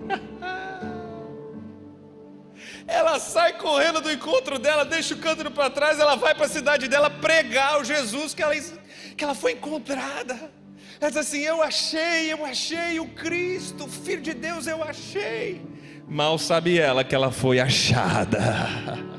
Ela 2.85 3.17
sai 3.17 3.57
correndo 3.57 4.01
do 4.01 4.11
encontro 4.11 4.59
dela, 4.59 4.85
deixa 4.85 5.15
o 5.15 5.17
cântaro 5.17 5.49
para 5.49 5.71
trás, 5.71 5.99
ela 5.99 6.15
vai 6.15 6.35
para 6.35 6.45
a 6.45 6.49
cidade 6.49 6.87
dela 6.87 7.09
pregar 7.09 7.81
o 7.81 7.83
Jesus 7.83 8.35
que 8.35 8.43
ela, 8.43 8.53
que 8.53 9.23
ela 9.23 9.33
foi 9.33 9.53
encontrada. 9.53 10.61
Diz 11.07 11.17
assim: 11.17 11.41
Eu 11.41 11.61
achei, 11.61 12.31
eu 12.31 12.45
achei 12.45 12.99
o 12.99 13.05
Cristo, 13.07 13.87
Filho 13.87 14.21
de 14.21 14.33
Deus, 14.33 14.67
eu 14.67 14.81
achei. 14.81 15.61
Mal 16.07 16.37
sabe 16.37 16.77
ela 16.79 17.03
que 17.03 17.13
ela 17.13 17.31
foi 17.31 17.59
achada. 17.59 18.39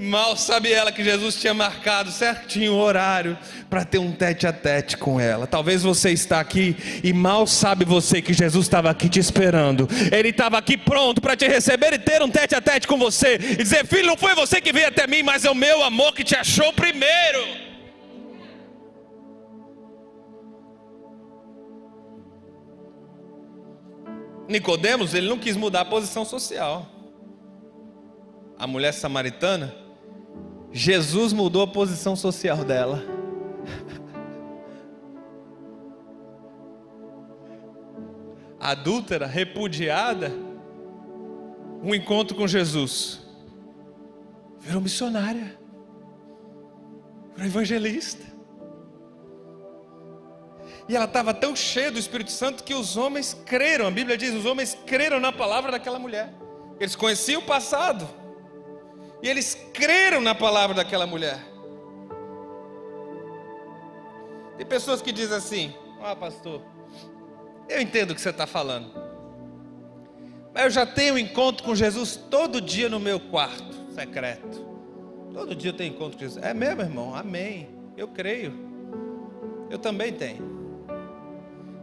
Mal 0.00 0.34
sabe 0.34 0.72
ela 0.72 0.90
que 0.90 1.04
Jesus 1.04 1.34
tinha 1.34 1.52
marcado 1.52 2.10
certinho 2.10 2.72
o 2.72 2.78
horário 2.78 3.36
para 3.68 3.84
ter 3.84 3.98
um 3.98 4.12
tete 4.12 4.46
a 4.46 4.52
tete 4.52 4.96
com 4.96 5.20
ela. 5.20 5.46
Talvez 5.46 5.82
você 5.82 6.10
está 6.10 6.40
aqui 6.40 6.74
e 7.04 7.12
mal 7.12 7.46
sabe 7.46 7.84
você 7.84 8.22
que 8.22 8.32
Jesus 8.32 8.64
estava 8.64 8.88
aqui 8.88 9.10
te 9.10 9.20
esperando. 9.20 9.86
Ele 10.10 10.30
estava 10.30 10.56
aqui 10.56 10.78
pronto 10.78 11.20
para 11.20 11.36
te 11.36 11.46
receber 11.46 11.92
e 11.92 11.98
ter 11.98 12.22
um 12.22 12.30
tete 12.30 12.54
a 12.54 12.62
tete 12.62 12.88
com 12.88 12.96
você 12.96 13.34
e 13.34 13.56
dizer: 13.56 13.86
Filho, 13.86 14.06
não 14.06 14.16
foi 14.16 14.34
você 14.34 14.58
que 14.58 14.72
veio 14.72 14.88
até 14.88 15.06
mim, 15.06 15.22
mas 15.22 15.44
é 15.44 15.50
o 15.50 15.54
meu 15.54 15.84
amor 15.84 16.14
que 16.14 16.24
te 16.24 16.34
achou 16.34 16.72
primeiro. 16.72 17.69
Nicodemos, 24.50 25.14
ele 25.14 25.28
não 25.28 25.38
quis 25.38 25.56
mudar 25.56 25.82
a 25.82 25.84
posição 25.84 26.24
social. 26.24 26.84
A 28.58 28.66
mulher 28.66 28.90
samaritana, 28.92 29.72
Jesus 30.72 31.32
mudou 31.32 31.62
a 31.62 31.68
posição 31.68 32.16
social 32.16 32.64
dela. 32.64 33.00
Adúltera, 38.58 39.24
repudiada, 39.26 40.32
um 41.80 41.94
encontro 41.94 42.36
com 42.36 42.48
Jesus. 42.48 43.20
Virou 44.58 44.80
missionária. 44.80 45.56
Virou 47.36 47.46
evangelista. 47.46 48.29
E 50.90 50.96
ela 50.96 51.04
estava 51.04 51.32
tão 51.32 51.54
cheia 51.54 51.88
do 51.88 52.00
Espírito 52.00 52.32
Santo 52.32 52.64
que 52.64 52.74
os 52.74 52.96
homens 52.96 53.32
creram. 53.46 53.86
A 53.86 53.92
Bíblia 53.92 54.18
diz: 54.18 54.34
os 54.34 54.44
homens 54.44 54.76
creram 54.84 55.20
na 55.20 55.30
palavra 55.30 55.70
daquela 55.70 56.00
mulher. 56.00 56.34
Eles 56.80 56.96
conheciam 56.96 57.40
o 57.40 57.44
passado. 57.44 58.08
E 59.22 59.28
eles 59.28 59.56
creram 59.72 60.20
na 60.20 60.34
palavra 60.34 60.74
daquela 60.74 61.06
mulher. 61.06 61.38
Tem 64.56 64.66
pessoas 64.66 65.00
que 65.00 65.12
dizem 65.12 65.36
assim: 65.36 65.74
Ah, 66.02 66.16
pastor, 66.16 66.60
eu 67.68 67.80
entendo 67.80 68.10
o 68.10 68.14
que 68.16 68.20
você 68.20 68.30
está 68.30 68.48
falando. 68.48 68.90
Mas 70.52 70.64
eu 70.64 70.70
já 70.70 70.84
tenho 70.84 71.16
encontro 71.16 71.62
com 71.62 71.72
Jesus 71.72 72.16
todo 72.16 72.60
dia 72.60 72.88
no 72.88 72.98
meu 72.98 73.20
quarto 73.20 73.78
secreto. 73.94 74.66
Todo 75.32 75.54
dia 75.54 75.70
eu 75.70 75.76
tenho 75.76 75.94
encontro 75.94 76.18
com 76.18 76.24
Jesus. 76.24 76.44
É 76.44 76.52
mesmo, 76.52 76.82
irmão? 76.82 77.14
Amém. 77.14 77.70
Eu 77.96 78.08
creio. 78.08 78.52
Eu 79.70 79.78
também 79.78 80.12
tenho. 80.12 80.59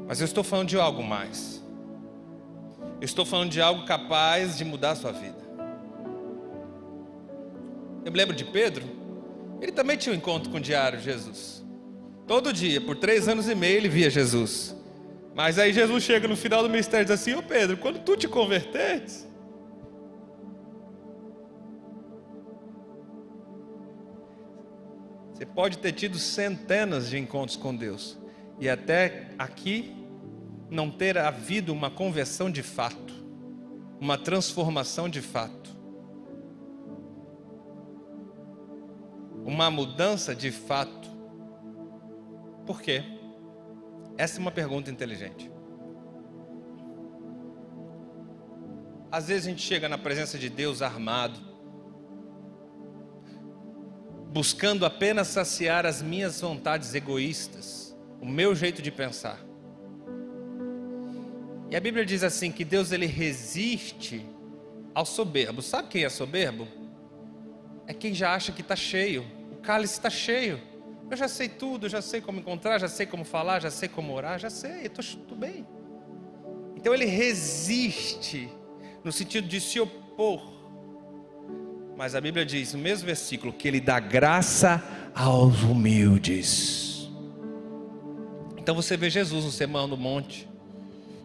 Mas 0.08 0.22
eu 0.22 0.26
estou 0.26 0.44
falando 0.44 0.70
de 0.70 0.80
algo 0.80 1.04
mais. 1.04 1.62
Eu 3.00 3.06
estou 3.06 3.26
falando 3.26 3.52
de 3.52 3.62
algo 3.62 3.86
capaz 3.86 4.58
de 4.58 4.64
mudar 4.64 4.92
a 4.92 4.96
sua 4.96 5.12
vida. 5.12 5.46
Eu 8.06 8.12
me 8.12 8.18
lembro 8.18 8.36
de 8.36 8.46
Pedro, 8.46 8.86
ele 9.62 9.72
também 9.72 9.98
tinha 9.98 10.14
um 10.14 10.18
encontro 10.18 10.50
com 10.50 10.58
o 10.58 10.62
diário 10.62 11.00
Jesus. 11.00 11.64
Todo 12.26 12.54
dia, 12.54 12.80
por 12.80 12.96
três 12.96 13.28
anos 13.28 13.50
e 13.50 13.56
meio, 13.56 13.78
ele 13.78 13.90
via 13.90 14.10
Jesus. 14.10 14.76
Mas 15.36 15.60
aí 15.60 15.72
Jesus 15.72 16.04
chega 16.04 16.28
no 16.28 16.36
final 16.36 16.64
do 16.64 16.70
ministério 16.70 17.04
e 17.04 17.06
diz 17.06 17.14
assim: 17.14 17.36
Ô 17.36 17.44
Pedro, 17.44 17.78
quando 17.78 18.00
tu 18.00 18.18
te 18.18 18.28
converteres, 18.28 19.28
você 25.34 25.46
pode 25.46 25.78
ter 25.78 25.92
tido 25.92 26.18
centenas 26.18 27.10
de 27.10 27.18
encontros 27.18 27.56
com 27.56 27.76
Deus, 27.76 28.18
e 28.60 28.70
até 28.70 29.30
aqui 29.38 29.96
não 30.70 30.90
ter 30.90 31.18
havido 31.18 31.72
uma 31.72 31.90
conversão 31.90 32.50
de 32.50 32.64
fato, 32.64 33.14
uma 34.00 34.18
transformação 34.18 35.08
de 35.08 35.22
fato, 35.22 35.76
uma 39.46 39.72
mudança 39.72 40.36
de 40.36 40.52
fato. 40.52 41.08
Por 42.66 42.82
quê? 42.82 43.04
Essa 44.18 44.40
é 44.40 44.42
uma 44.42 44.52
pergunta 44.52 44.92
inteligente. 44.92 45.50
Às 49.10 49.30
vezes 49.30 49.48
a 49.48 49.50
gente 49.50 49.62
chega 49.62 49.88
na 49.88 49.98
presença 49.98 50.38
de 50.38 50.50
Deus 50.50 50.82
armado, 50.82 51.40
buscando 54.34 54.86
apenas 54.86 55.30
saciar 55.30 55.86
as 55.86 56.02
minhas 56.02 56.42
vontades 56.42 56.94
egoístas, 56.94 57.87
o 58.22 58.26
meu 58.26 58.56
jeito 58.56 58.82
de 58.82 58.92
pensar. 58.92 59.40
E 61.70 61.76
a 61.76 61.80
Bíblia 61.80 62.06
diz 62.06 62.24
assim 62.24 62.52
que 62.52 62.64
Deus 62.64 62.92
ele 62.92 63.06
resiste 63.06 64.26
ao 64.94 65.06
soberbo. 65.06 65.62
Sabe 65.62 65.90
quem 65.90 66.04
é 66.06 66.10
soberbo? 66.10 66.68
É 67.86 67.94
quem 67.94 68.14
já 68.14 68.34
acha 68.34 68.52
que 68.52 68.62
está 68.62 68.76
cheio. 68.76 69.26
O 69.52 69.58
cálice 69.58 69.94
está 69.94 70.10
cheio. 70.10 70.60
Eu 71.10 71.16
já 71.16 71.28
sei 71.28 71.48
tudo, 71.48 71.88
já 71.88 72.02
sei 72.02 72.20
como 72.20 72.40
encontrar, 72.40 72.80
já 72.80 72.88
sei 72.88 73.06
como 73.06 73.24
falar, 73.24 73.62
já 73.62 73.72
sei 73.72 73.88
como 73.88 74.14
orar, 74.14 74.40
já 74.40 74.50
sei, 74.50 74.86
estou 74.86 75.38
bem. 75.38 75.66
Então 76.76 76.94
ele 76.94 77.06
resiste 77.06 78.50
no 79.04 79.12
sentido 79.12 79.48
de 79.48 79.60
se 79.62 79.80
opor. 79.80 80.54
Mas 81.96 82.14
a 82.14 82.22
Bíblia 82.22 82.46
diz, 82.46 82.74
no 82.74 82.80
mesmo 82.80 83.06
versículo, 83.06 83.52
que 83.52 83.68
ele 83.68 83.80
dá 83.80 84.00
graça 84.00 84.84
aos 85.16 85.64
humildes. 85.64 86.97
Então 88.68 88.76
você 88.76 88.98
vê 88.98 89.10
Jesus 89.10 89.46
no 89.46 89.52
Sermão 89.52 89.88
do 89.88 89.96
Monte, 89.96 90.46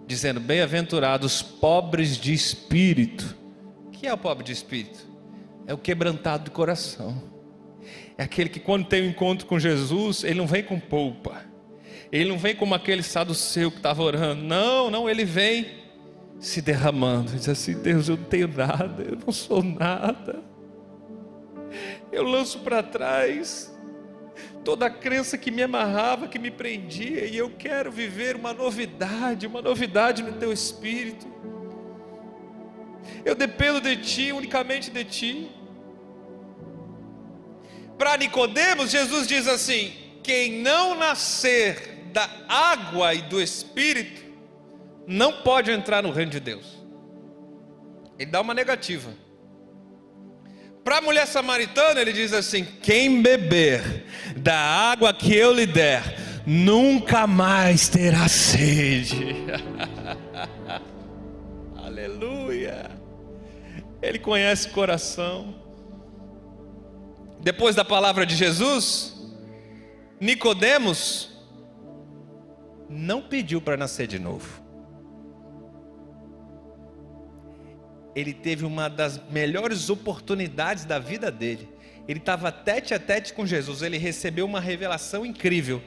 dizendo: 0.06 0.38
Bem-aventurados 0.38 1.42
pobres 1.42 2.16
de 2.16 2.32
espírito. 2.32 3.36
O 3.86 3.90
que 3.90 4.06
é 4.06 4.14
o 4.14 4.16
pobre 4.16 4.44
de 4.44 4.52
espírito? 4.52 5.04
É 5.66 5.74
o 5.74 5.78
quebrantado 5.78 6.44
de 6.44 6.50
coração 6.52 7.32
é 8.16 8.24
aquele 8.24 8.48
que 8.48 8.60
quando 8.60 8.86
tem 8.86 9.02
um 9.02 9.08
encontro 9.08 9.46
com 9.46 9.58
Jesus, 9.58 10.22
ele 10.22 10.34
não 10.34 10.46
vem 10.46 10.62
com 10.62 10.78
polpa. 10.78 11.42
Ele 12.10 12.28
não 12.28 12.38
vem 12.38 12.54
como 12.54 12.74
aquele 12.74 13.02
saduceu 13.02 13.70
que 13.70 13.78
estava 13.78 14.02
orando. 14.02 14.42
Não, 14.42 14.90
não, 14.90 15.08
ele 15.08 15.24
vem 15.24 15.66
se 16.38 16.60
derramando. 16.60 17.32
Diz 17.32 17.48
assim: 17.48 17.80
Deus, 17.80 18.08
eu 18.08 18.16
não 18.16 18.24
tenho 18.24 18.48
nada, 18.48 19.02
eu 19.02 19.18
não 19.24 19.32
sou 19.32 19.62
nada. 19.62 20.40
Eu 22.12 22.22
lanço 22.22 22.58
para 22.60 22.82
trás 22.82 23.71
toda 24.64 24.86
a 24.86 24.90
crença 24.90 25.36
que 25.36 25.50
me 25.50 25.62
amarrava, 25.62 26.28
que 26.28 26.38
me 26.38 26.50
prendia, 26.50 27.24
e 27.26 27.36
eu 27.36 27.50
quero 27.50 27.90
viver 27.90 28.36
uma 28.36 28.52
novidade, 28.52 29.46
uma 29.46 29.62
novidade 29.62 30.22
no 30.22 30.32
teu 30.32 30.52
espírito. 30.52 31.26
Eu 33.24 33.34
dependo 33.34 33.80
de 33.80 33.96
ti, 33.96 34.32
unicamente 34.32 34.90
de 34.90 35.04
ti. 35.04 35.50
Para 37.98 38.16
Nicodemos, 38.16 38.90
Jesus 38.90 39.26
diz 39.26 39.46
assim: 39.46 39.92
quem 40.22 40.60
não 40.60 40.94
nascer 40.94 42.08
da 42.12 42.28
água 42.48 43.14
e 43.14 43.22
do 43.22 43.40
espírito 43.40 44.22
não 45.06 45.42
pode 45.42 45.70
entrar 45.70 46.02
no 46.02 46.10
reino 46.10 46.30
de 46.30 46.40
Deus. 46.40 46.82
Ele 48.18 48.30
dá 48.30 48.40
uma 48.40 48.54
negativa. 48.54 49.12
Para 50.84 50.98
a 50.98 51.00
mulher 51.00 51.26
samaritana, 51.26 52.00
ele 52.00 52.12
diz 52.12 52.32
assim: 52.32 52.64
quem 52.64 53.22
beber 53.22 54.06
da 54.36 54.56
água 54.56 55.12
que 55.12 55.34
eu 55.34 55.52
lhe 55.52 55.66
der, 55.66 56.16
nunca 56.46 57.26
mais 57.26 57.88
terá 57.88 58.28
sede. 58.28 59.36
Aleluia. 61.76 62.90
Ele 64.00 64.18
conhece 64.18 64.68
o 64.68 64.72
coração. 64.72 65.54
Depois 67.40 67.74
da 67.74 67.84
palavra 67.84 68.24
de 68.24 68.36
Jesus, 68.36 69.14
Nicodemos 70.20 71.30
não 72.88 73.22
pediu 73.22 73.60
para 73.60 73.76
nascer 73.76 74.06
de 74.06 74.18
novo. 74.18 74.61
Ele 78.14 78.32
teve 78.32 78.64
uma 78.64 78.88
das 78.88 79.20
melhores 79.30 79.88
oportunidades 79.88 80.84
da 80.84 80.98
vida 80.98 81.30
dele. 81.30 81.68
Ele 82.06 82.18
estava 82.18 82.50
tete 82.50 82.92
a 82.94 82.98
tete 82.98 83.32
com 83.32 83.46
Jesus, 83.46 83.82
ele 83.82 83.96
recebeu 83.96 84.44
uma 84.44 84.60
revelação 84.60 85.24
incrível, 85.24 85.80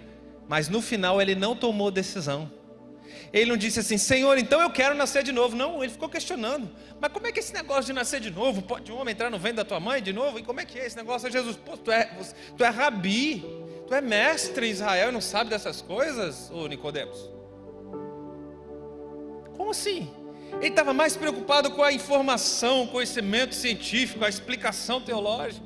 mas 0.48 0.70
no 0.70 0.82
final 0.82 1.22
ele 1.22 1.36
não 1.36 1.56
tomou 1.56 1.92
decisão. 1.92 2.52
Ele 3.32 3.50
não 3.50 3.58
disse 3.58 3.80
assim, 3.80 3.98
Senhor, 3.98 4.38
então 4.38 4.62
eu 4.62 4.70
quero 4.70 4.96
nascer 4.96 5.24
de 5.24 5.32
novo. 5.32 5.56
Não, 5.56 5.84
ele 5.84 5.92
ficou 5.92 6.08
questionando. 6.08 6.70
Mas 7.00 7.12
como 7.12 7.28
é 7.28 7.32
que 7.32 7.40
é 7.40 7.44
esse 7.44 7.54
negócio 7.54 7.86
de 7.86 7.94
nascer 7.94 8.20
de 8.20 8.32
novo? 8.32 8.62
Pode 8.62 8.92
um 8.92 8.98
homem 8.98 9.12
entrar 9.14 9.30
no 9.30 9.38
ventre 9.38 9.58
da 9.58 9.66
tua 9.66 9.80
mãe 9.80 10.02
de 10.02 10.14
novo? 10.14 10.40
E 10.40 10.44
como 10.44 10.60
é 10.60 10.66
que 10.66 10.80
é 10.80 10.86
esse 10.86 10.96
negócio? 10.96 11.30
Jesus, 11.32 11.58
pô, 11.58 11.76
tu 11.76 11.92
é, 11.92 12.06
tu 12.58 12.64
é 12.64 12.70
rabi, 12.70 13.44
tu 13.88 13.94
é 13.94 14.02
mestre 14.02 14.68
em 14.68 14.72
Israel 14.72 15.10
e 15.10 15.12
não 15.12 15.22
sabe 15.22 15.50
dessas 15.50 15.82
coisas, 15.82 16.50
ô 16.52 16.68
Nicodemos? 16.68 17.30
Como 19.58 19.72
assim? 19.72 20.10
Ele 20.60 20.70
estava 20.70 20.94
mais 20.94 21.16
preocupado 21.16 21.72
com 21.72 21.84
a 21.84 21.92
informação, 21.92 22.84
o 22.84 22.88
conhecimento 22.88 23.54
científico, 23.54 24.24
a 24.24 24.30
explicação 24.30 25.02
teológica. 25.02 25.66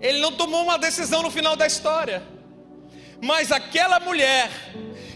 Ele 0.00 0.20
não 0.20 0.32
tomou 0.32 0.62
uma 0.62 0.78
decisão 0.78 1.22
no 1.22 1.30
final 1.30 1.56
da 1.56 1.66
história. 1.66 2.22
Mas 3.20 3.50
aquela 3.50 3.98
mulher 4.00 4.50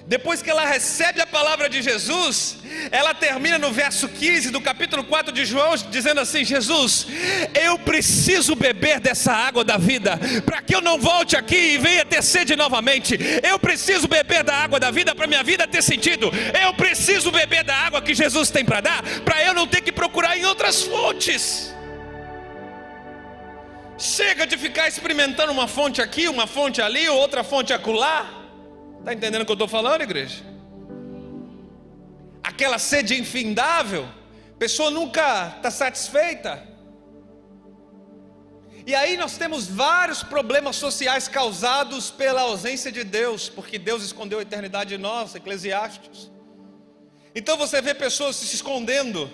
depois 0.09 0.41
que 0.41 0.49
ela 0.49 0.65
recebe 0.65 1.21
a 1.21 1.27
palavra 1.27 1.69
de 1.69 1.83
Jesus, 1.83 2.57
ela 2.91 3.13
termina 3.13 3.59
no 3.59 3.71
verso 3.71 4.09
15 4.09 4.51
do 4.51 4.59
capítulo 4.59 5.05
4 5.05 5.31
de 5.31 5.45
João, 5.45 5.77
dizendo 5.91 6.19
assim: 6.19 6.47
Jesus, 6.47 7.07
eu 7.55 7.79
preciso 7.79 8.57
beber 8.57 9.01
dessa 9.01 9.35
água 9.35 9.63
da 9.63 9.77
vida, 9.77 10.19
para 10.47 10.63
que 10.63 10.75
eu 10.75 10.81
não 10.81 10.99
volte 10.99 11.37
aqui 11.37 11.75
e 11.75 11.77
venha 11.77 12.07
ter 12.07 12.23
sede 12.23 12.57
novamente. 12.57 13.19
Eu 13.43 13.59
preciso 13.59 14.09
beber 14.09 14.43
da 14.43 14.55
água 14.55 14.81
da 14.81 14.91
vida 14.91 15.15
para 15.15 15.27
minha 15.27 15.45
vida 15.45 15.69
ter 15.69 15.83
sentido. 15.83 16.33
Eu 16.65 16.73
preciso 16.73 17.31
beber 17.31 17.63
da 17.63 17.77
água 17.77 18.01
que 18.01 18.15
Jesus 18.15 18.51
tem 18.51 18.65
para 18.65 18.81
dar, 18.81 19.03
para 19.27 19.45
eu 19.45 19.53
não 19.53 19.67
ter 19.67 19.83
que 19.83 19.93
procurar 19.93 20.39
em 20.39 20.47
outras 20.47 20.85
fontes. 20.85 21.75
Chega 23.99 24.47
de 24.47 24.57
ficar 24.57 24.89
experimentando 24.89 25.53
uma 25.53 25.69
fonte 25.69 26.01
aqui, 26.01 26.29
uma 26.29 26.47
fonte 26.47 26.81
ali, 26.81 27.07
outra 27.11 27.45
fonte 27.45 27.75
acolá. 27.75 28.38
Está 28.99 29.13
entendendo 29.13 29.43
o 29.43 29.45
que 29.45 29.53
eu 29.53 29.55
estou 29.55 29.69
falando, 29.69 30.03
igreja? 30.03 30.43
Aquela 32.43 32.79
sede 32.79 33.19
infindável, 33.21 34.05
a 34.05 34.59
pessoa 34.59 34.91
nunca 34.91 35.55
está 35.57 35.71
satisfeita. 35.71 36.67
E 38.87 38.95
aí 38.95 39.19
nós 39.19 39.37
temos 39.37 39.67
vários 39.67 40.23
problemas 40.23 40.77
sociais 40.77 41.29
causados 41.29 42.11
pela 42.11 42.41
ausência 42.41 42.91
de 42.91 43.05
Deus, 43.05 43.49
porque 43.49 43.79
Deus 43.79 44.03
escondeu 44.03 44.39
a 44.39 44.43
eternidade 44.43 44.91
de 44.91 44.99
nós, 44.99 45.35
Eclesiastes. 45.35 46.31
Então 47.35 47.57
você 47.57 47.83
vê 47.83 47.95
pessoas 47.95 48.37
se 48.37 48.55
escondendo, 48.55 49.31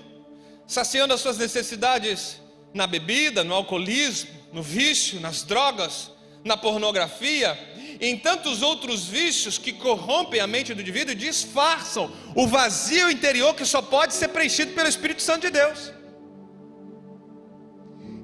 saciando 0.67 1.15
as 1.15 1.21
suas 1.21 1.39
necessidades 1.39 2.41
na 2.75 2.87
bebida, 2.87 3.45
no 3.45 3.55
alcoolismo, 3.55 4.29
no 4.53 4.61
vício, 4.63 5.21
nas 5.21 5.45
drogas, 5.45 6.11
na 6.45 6.57
pornografia, 6.57 7.57
em 8.01 8.19
tantos 8.19 8.63
outros 8.63 9.07
vícios 9.07 9.59
que 9.59 9.73
corrompem 9.73 10.41
a 10.41 10.47
mente 10.47 10.75
do 10.75 10.81
indivíduo 10.81 11.13
e 11.13 11.17
disfarçam 11.17 12.11
o 12.35 12.47
vazio 12.47 13.11
interior 13.11 13.55
que 13.55 13.65
só 13.65 13.81
pode 13.81 14.15
ser 14.15 14.29
preenchido 14.29 14.73
pelo 14.73 14.89
Espírito 14.89 15.23
Santo 15.23 15.43
de 15.43 15.51
Deus. 15.51 15.93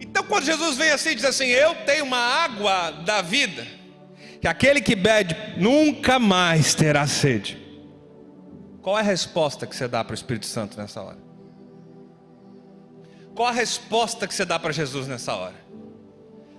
Então, 0.01 0.25
quando 0.25 0.45
Jesus 0.45 0.77
vem 0.77 0.91
assim 0.91 1.11
e 1.11 1.15
diz 1.15 1.25
assim: 1.25 1.47
Eu 1.47 1.75
tenho 1.87 2.05
uma 2.05 2.19
água 2.19 2.91
da 2.91 3.23
vida, 3.23 3.67
que 4.41 4.49
aquele 4.49 4.81
que 4.81 4.97
bebe 4.97 5.37
nunca 5.57 6.19
mais 6.19 6.75
terá 6.75 7.07
sede. 7.07 7.59
Qual 8.83 8.97
é 8.97 9.01
a 9.01 9.05
resposta 9.05 9.67
que 9.67 9.77
você 9.77 9.87
dá 9.87 10.03
para 10.03 10.13
o 10.13 10.15
Espírito 10.15 10.47
Santo 10.47 10.77
nessa 10.77 11.03
hora? 11.03 11.19
Qual 13.35 13.49
a 13.49 13.53
resposta 13.53 14.27
que 14.27 14.35
você 14.35 14.45
dá 14.45 14.59
para 14.59 14.73
Jesus 14.73 15.07
nessa 15.07 15.35
hora? 15.35 15.55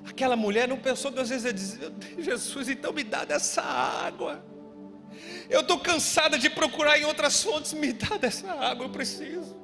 Aquela 0.07 0.35
mulher 0.35 0.67
não 0.67 0.77
pensou 0.77 1.11
duas 1.11 1.29
vezes, 1.29 1.45
ela 1.45 1.53
disse, 1.53 1.79
Jesus, 2.17 2.69
então 2.69 2.91
me 2.91 3.03
dá 3.03 3.23
dessa 3.23 3.61
água. 3.61 4.43
Eu 5.49 5.61
estou 5.61 5.79
cansada 5.79 6.37
de 6.37 6.49
procurar 6.49 6.97
em 6.97 7.05
outras 7.05 7.43
fontes, 7.43 7.73
me 7.73 7.93
dá 7.93 8.17
dessa 8.17 8.51
água, 8.51 8.85
eu 8.85 8.89
preciso. 8.89 9.59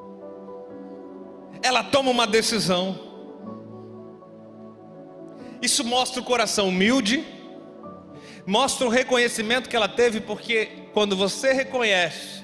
ela 1.64 1.84
toma 1.84 2.12
uma 2.12 2.28
decisão. 2.28 3.00
Isso 5.62 5.84
mostra 5.84 6.22
o 6.22 6.24
coração 6.24 6.68
humilde, 6.68 7.26
mostra 8.46 8.86
o 8.86 8.90
reconhecimento 8.90 9.68
que 9.68 9.76
ela 9.76 9.88
teve, 9.88 10.22
porque 10.22 10.90
quando 10.94 11.16
você 11.16 11.52
reconhece, 11.52 12.44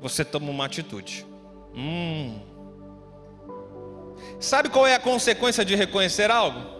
você 0.00 0.24
toma 0.24 0.50
uma 0.50 0.66
atitude. 0.66 1.26
Hum. 1.74 2.40
Sabe 4.38 4.68
qual 4.68 4.86
é 4.86 4.94
a 4.94 5.00
consequência 5.00 5.64
de 5.64 5.74
reconhecer 5.74 6.30
algo? 6.30 6.75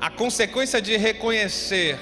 A 0.00 0.10
consequência 0.10 0.80
de 0.80 0.96
reconhecer 0.96 1.98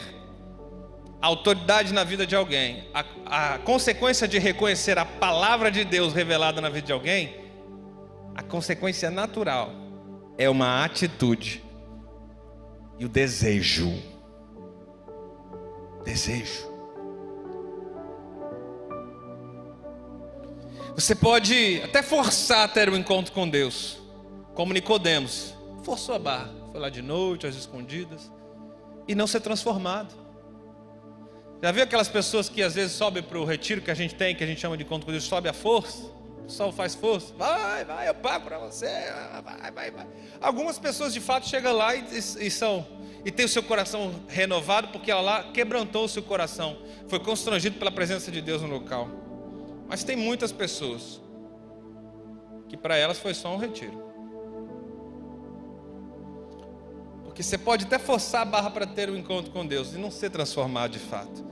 a 1.21 1.27
autoridade 1.27 1.93
na 1.93 2.05
vida 2.05 2.27
de 2.27 2.37
alguém, 2.37 2.89
a, 2.93 3.55
a 3.55 3.59
consequência 3.59 4.29
de 4.29 4.39
reconhecer 4.39 4.99
a 4.99 5.05
palavra 5.05 5.71
de 5.71 5.85
Deus 5.85 6.13
revelada 6.13 6.61
na 6.61 6.69
vida 6.69 6.87
de 6.87 6.93
alguém, 6.93 7.35
a 8.35 8.43
consequência 8.43 9.11
natural 9.11 9.71
é 10.37 10.51
uma 10.51 10.85
atitude 10.85 11.65
e 12.99 13.05
o 13.05 13.09
desejo. 13.09 13.93
Desejo. 16.05 16.75
Você 20.95 21.15
pode 21.15 21.81
até 21.83 22.03
forçar 22.03 22.65
a 22.65 22.69
ter 22.69 22.89
um 22.89 22.97
encontro 22.97 23.33
com 23.33 23.49
Deus, 23.49 23.99
como 24.55 24.73
Nicodemos. 24.73 25.55
Forçou 25.83 26.15
a 26.15 26.19
barra, 26.19 26.51
foi 26.75 26.81
lá 26.81 26.89
de 26.89 27.03
noite, 27.03 27.47
às 27.47 27.55
escondidas, 27.55 28.33
e 29.07 29.15
não 29.15 29.29
ser 29.29 29.39
transformado. 29.39 30.13
Já 31.63 31.71
viu 31.71 31.85
aquelas 31.85 32.09
pessoas 32.09 32.49
que 32.49 32.61
às 32.65 32.75
vezes 32.75 32.97
sobem 32.97 33.23
para 33.23 33.39
o 33.39 33.45
retiro 33.45 33.81
que 33.81 33.93
a 33.93 33.95
gente 33.95 34.17
tem, 34.17 34.35
que 34.35 34.43
a 34.43 34.47
gente 34.47 34.61
chama 34.61 34.77
de 34.77 34.83
encontro 34.83 35.07
com 35.07 35.13
Deus, 35.13 35.23
sobe 35.23 35.49
a 35.49 35.53
força? 35.53 36.11
O 36.45 36.51
sol 36.51 36.73
faz 36.73 36.97
força, 36.97 37.33
vai, 37.39 37.85
vai, 37.85 38.09
eu 38.09 38.15
pago 38.17 38.47
para 38.47 38.59
você, 38.59 38.89
vai, 39.45 39.71
vai, 39.71 39.91
vai. 39.93 40.07
Algumas 40.41 40.77
pessoas 40.77 41.15
de 41.15 41.21
fato 41.21 41.49
chegam 41.49 41.73
lá 41.73 41.95
e, 41.95 42.05
e, 42.19 42.51
são 42.51 42.85
e 43.25 43.31
tem 43.31 43.47
o 43.47 43.49
seu 43.49 43.63
coração 43.63 44.13
renovado 44.27 44.89
porque 44.89 45.13
ela 45.13 45.21
lá 45.21 45.45
quebrantou 45.53 46.07
o 46.07 46.09
seu 46.09 46.25
coração, 46.25 46.77
foi 47.07 47.21
constrangido 47.21 47.79
pela 47.79 47.93
presença 47.93 48.33
de 48.33 48.41
Deus 48.43 48.61
no 48.63 48.69
local. 48.69 49.09
Mas 49.87 50.03
tem 50.03 50.17
muitas 50.17 50.51
pessoas 50.51 51.21
que 52.69 52.77
para 52.77 52.97
elas 52.97 53.21
foi 53.21 53.33
só 53.33 53.55
um 53.55 53.59
retiro. 53.59 54.04
Porque 57.35 57.43
você 57.43 57.59
pode 57.59 57.85
até 57.85 57.99
forçar 57.99 58.43
a 58.43 58.45
barra 58.45 58.71
para 58.71 58.87
ter 58.87 59.11
um 59.11 59.17
encontro 59.17 59.51
com 59.51 59.67
Deus 59.67 59.93
e 59.93 59.99
não 59.99 60.09
ser 60.09 60.31
transformado 60.31 60.93
de 60.93 61.01
fato. 61.01 61.45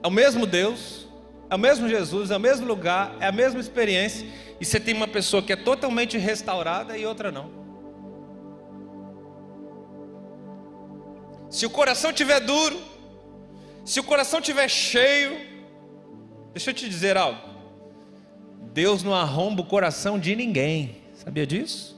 É 0.00 0.06
o 0.06 0.10
mesmo 0.10 0.46
Deus, 0.46 1.08
é 1.50 1.56
o 1.56 1.58
mesmo 1.58 1.88
Jesus, 1.88 2.30
é 2.30 2.36
o 2.36 2.40
mesmo 2.40 2.64
lugar, 2.64 3.16
é 3.18 3.26
a 3.26 3.32
mesma 3.32 3.58
experiência, 3.58 4.24
e 4.60 4.64
você 4.64 4.78
tem 4.78 4.94
uma 4.94 5.08
pessoa 5.08 5.42
que 5.42 5.52
é 5.52 5.56
totalmente 5.56 6.16
restaurada 6.16 6.96
e 6.96 7.04
outra 7.04 7.32
não. 7.32 7.50
Se 11.50 11.66
o 11.66 11.70
coração 11.70 12.10
estiver 12.10 12.38
duro, 12.38 12.78
se 13.84 13.98
o 13.98 14.04
coração 14.04 14.38
estiver 14.38 14.68
cheio, 14.68 15.40
deixa 16.52 16.70
eu 16.70 16.74
te 16.74 16.88
dizer 16.88 17.16
algo. 17.16 17.40
Deus 18.72 19.02
não 19.02 19.12
arromba 19.12 19.60
o 19.60 19.66
coração 19.66 20.20
de 20.20 20.36
ninguém. 20.36 21.02
Sabia 21.14 21.44
disso? 21.44 21.97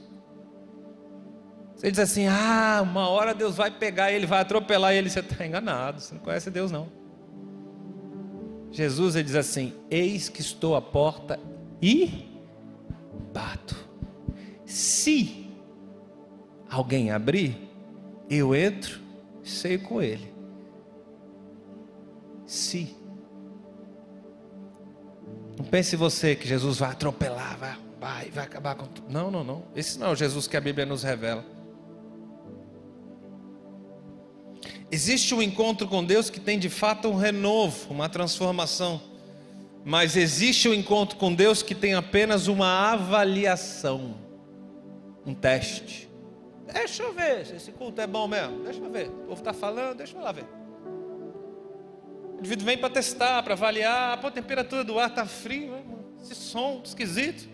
Você 1.81 1.89
diz 1.89 1.99
assim: 1.99 2.27
ah, 2.27 2.79
uma 2.83 3.09
hora 3.09 3.33
Deus 3.33 3.55
vai 3.55 3.71
pegar 3.71 4.11
ele, 4.11 4.27
vai 4.27 4.41
atropelar 4.41 4.93
ele. 4.93 5.09
Você 5.09 5.19
está 5.19 5.43
enganado, 5.43 5.99
você 5.99 6.13
não 6.13 6.21
conhece 6.21 6.51
Deus 6.51 6.71
não. 6.71 6.87
Jesus 8.69 9.15
ele 9.15 9.23
diz 9.23 9.33
assim: 9.35 9.73
Eis 9.89 10.29
que 10.29 10.41
estou 10.41 10.75
à 10.75 10.81
porta 10.81 11.39
e 11.81 12.39
bato. 13.33 13.75
Se 14.63 15.49
alguém 16.69 17.09
abrir, 17.09 17.57
eu 18.29 18.53
entro 18.53 19.01
e 19.43 19.49
sei 19.49 19.79
com 19.79 19.99
ele. 19.99 20.31
Se. 22.45 22.95
Não 25.57 25.65
pense 25.65 25.95
você 25.95 26.35
que 26.35 26.47
Jesus 26.47 26.77
vai 26.77 26.91
atropelar, 26.91 27.57
vai, 27.57 27.75
vai, 27.99 28.29
vai 28.29 28.43
acabar 28.43 28.75
com 28.75 28.85
tudo. 28.85 29.11
Não, 29.11 29.31
não, 29.31 29.43
não. 29.43 29.63
Esse 29.75 29.97
não 29.97 30.09
é 30.09 30.11
o 30.11 30.15
Jesus 30.15 30.45
que 30.45 30.55
a 30.55 30.61
Bíblia 30.61 30.85
nos 30.85 31.01
revela. 31.01 31.59
Existe 34.91 35.33
um 35.33 35.41
encontro 35.41 35.87
com 35.87 36.03
Deus 36.03 36.29
que 36.29 36.39
tem 36.39 36.59
de 36.59 36.69
fato 36.69 37.07
um 37.07 37.15
renovo, 37.15 37.91
uma 37.93 38.09
transformação. 38.09 39.01
Mas 39.85 40.17
existe 40.17 40.67
um 40.67 40.73
encontro 40.73 41.17
com 41.17 41.33
Deus 41.33 41.63
que 41.63 41.73
tem 41.73 41.93
apenas 41.93 42.47
uma 42.47 42.91
avaliação, 42.91 44.15
um 45.25 45.33
teste. 45.33 46.09
Deixa 46.71 47.03
eu 47.03 47.13
ver 47.13 47.45
se 47.45 47.55
esse 47.55 47.71
culto 47.71 48.01
é 48.01 48.05
bom 48.05 48.27
mesmo. 48.27 48.63
Deixa 48.63 48.79
eu 48.79 48.91
ver. 48.91 49.07
O 49.07 49.27
povo 49.27 49.33
está 49.41 49.53
falando, 49.53 49.97
deixa 49.97 50.17
eu 50.17 50.21
lá 50.21 50.33
ver. 50.33 50.45
O 52.35 52.39
indivíduo 52.39 52.65
vem 52.65 52.77
para 52.77 52.89
testar, 52.89 53.41
para 53.43 53.53
avaliar. 53.53 54.19
Pô, 54.19 54.27
a 54.27 54.31
temperatura 54.31 54.83
do 54.83 54.99
ar 54.99 55.09
está 55.09 55.25
frio. 55.25 55.73
Esse 56.21 56.35
som 56.35 56.81
esquisito. 56.83 57.49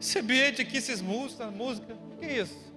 Esse 0.00 0.18
ambiente 0.18 0.60
aqui, 0.60 0.78
esses 0.78 1.00
músicos, 1.00 1.46
música. 1.54 1.94
O 1.94 2.16
que 2.16 2.26
é 2.26 2.40
isso? 2.40 2.71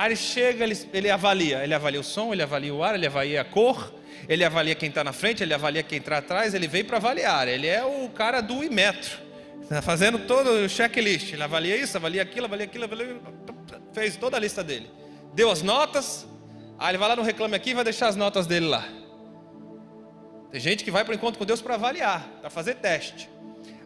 Aí 0.00 0.08
ele 0.08 0.16
chega, 0.16 0.64
ele, 0.64 0.78
ele 0.94 1.10
avalia. 1.10 1.62
Ele 1.62 1.74
avalia 1.74 2.00
o 2.00 2.02
som, 2.02 2.32
ele 2.32 2.42
avalia 2.42 2.74
o 2.74 2.82
ar, 2.82 2.94
ele 2.94 3.06
avalia 3.06 3.42
a 3.42 3.44
cor, 3.44 3.92
ele 4.26 4.42
avalia 4.42 4.74
quem 4.74 4.88
está 4.88 5.04
na 5.04 5.12
frente, 5.12 5.42
ele 5.42 5.52
avalia 5.52 5.82
quem 5.82 5.98
está 5.98 6.16
atrás. 6.16 6.54
Ele 6.54 6.66
veio 6.66 6.86
para 6.86 6.96
avaliar. 6.96 7.46
Ele 7.46 7.66
é 7.66 7.84
o 7.84 8.08
cara 8.08 8.40
do 8.40 8.64
imetro. 8.64 9.18
Está 9.60 9.82
fazendo 9.82 10.20
todo 10.20 10.52
o 10.52 10.68
checklist. 10.70 11.34
Ele 11.34 11.42
avalia 11.42 11.76
isso, 11.76 11.98
avalia 11.98 12.22
aquilo, 12.22 12.46
avalia 12.46 12.64
aquilo, 12.64 12.84
avalia... 12.84 13.20
fez 13.92 14.16
toda 14.16 14.38
a 14.38 14.40
lista 14.40 14.64
dele. 14.64 14.90
Deu 15.34 15.50
as 15.50 15.60
notas. 15.60 16.26
Aí 16.78 16.92
ele 16.92 16.98
vai 16.98 17.08
lá 17.10 17.16
no 17.16 17.22
Reclame 17.22 17.54
Aqui 17.54 17.72
e 17.72 17.74
vai 17.74 17.84
deixar 17.84 18.08
as 18.08 18.16
notas 18.16 18.46
dele 18.46 18.68
lá. 18.68 18.88
Tem 20.50 20.62
gente 20.62 20.82
que 20.82 20.90
vai 20.90 21.04
para 21.04 21.12
o 21.12 21.14
encontro 21.14 21.38
com 21.38 21.44
Deus 21.44 21.60
para 21.60 21.74
avaliar, 21.74 22.26
para 22.40 22.48
fazer 22.48 22.76
teste. 22.76 23.28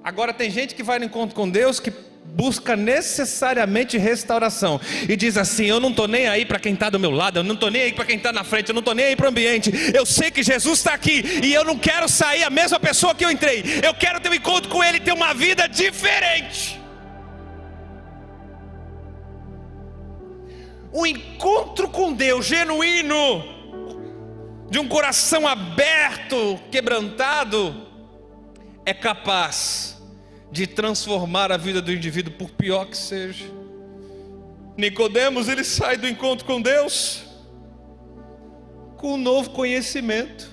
Agora 0.05 0.35
tem 0.35 0.51
gente 0.51 0.75
que 0.75 0.83
vai 0.83 0.99
no 0.99 1.07
encontro 1.07 1.35
com 1.35 1.49
Deus 1.49 1.81
que 1.81 1.91
busca 2.27 2.77
necessariamente 2.77 3.97
restauração 3.97 4.79
e 5.09 5.17
diz 5.17 5.39
assim: 5.39 5.65
Eu 5.65 5.81
não 5.81 5.89
estou 5.89 6.07
nem 6.07 6.29
aí 6.29 6.45
para 6.45 6.59
quem 6.59 6.75
está 6.75 6.91
do 6.91 7.01
meu 7.01 7.11
lado, 7.11 7.39
eu 7.39 7.43
não 7.43 7.55
estou 7.55 7.71
nem 7.71 7.81
aí 7.81 7.93
para 7.95 8.05
quem 8.05 8.19
está 8.19 8.31
na 8.31 8.45
frente, 8.45 8.69
eu 8.69 8.75
não 8.75 8.81
estou 8.81 8.95
nem 8.95 9.07
aí 9.07 9.17
para 9.17 9.25
o 9.25 9.29
ambiente. 9.31 9.73
Eu 9.95 10.05
sei 10.05 10.31
que 10.31 10.43
Jesus 10.43 10.81
está 10.81 10.93
aqui 10.93 11.41
e 11.43 11.55
eu 11.55 11.65
não 11.65 11.79
quero 11.79 12.07
sair 12.07 12.45
a 12.45 12.51
mesma 12.51 12.79
pessoa 12.79 13.15
que 13.15 13.25
eu 13.25 13.31
entrei. 13.31 13.65
Eu 13.83 13.95
quero 13.95 14.21
ter 14.21 14.29
um 14.29 14.35
encontro 14.35 14.69
com 14.69 14.85
Ele 14.85 14.99
e 14.99 15.01
ter 15.01 15.13
uma 15.13 15.33
vida 15.33 15.67
diferente. 15.67 16.79
O 20.93 21.07
encontro 21.07 21.89
com 21.89 22.13
Deus 22.13 22.45
genuíno, 22.45 23.43
de 24.71 24.79
um 24.79 24.87
coração 24.87 25.49
aberto, 25.49 26.61
quebrantado, 26.71 27.89
é 28.85 28.93
capaz 28.93 29.94
de 30.55 30.69
transformar 30.69 31.51
a 31.51 31.57
vida 31.57 31.83
do 31.83 31.93
indivíduo, 31.93 32.33
por 32.33 32.49
pior 32.49 32.87
que 32.87 32.97
seja. 32.97 33.45
Nicodemos, 34.77 35.49
ele 35.49 35.65
sai 35.65 35.97
do 35.97 36.07
encontro 36.07 36.47
com 36.47 36.63
Deus 36.63 37.25
com 38.97 39.15
um 39.15 39.17
novo 39.17 39.51
conhecimento. 39.51 40.49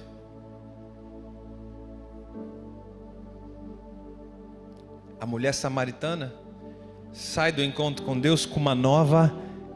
A 5.20 5.26
mulher 5.28 5.54
samaritana 5.54 6.34
sai 7.14 7.52
do 7.52 7.64
encontro 7.64 8.04
com 8.04 8.20
Deus 8.20 8.44
com 8.44 8.60
uma 8.60 8.74
nova 8.74 9.32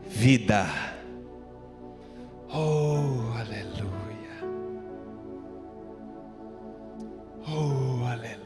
vida. 0.07 0.65
Oh, 2.51 3.31
aleluia. 3.37 4.41
Oh, 7.47 8.03
aleluia 8.07 8.44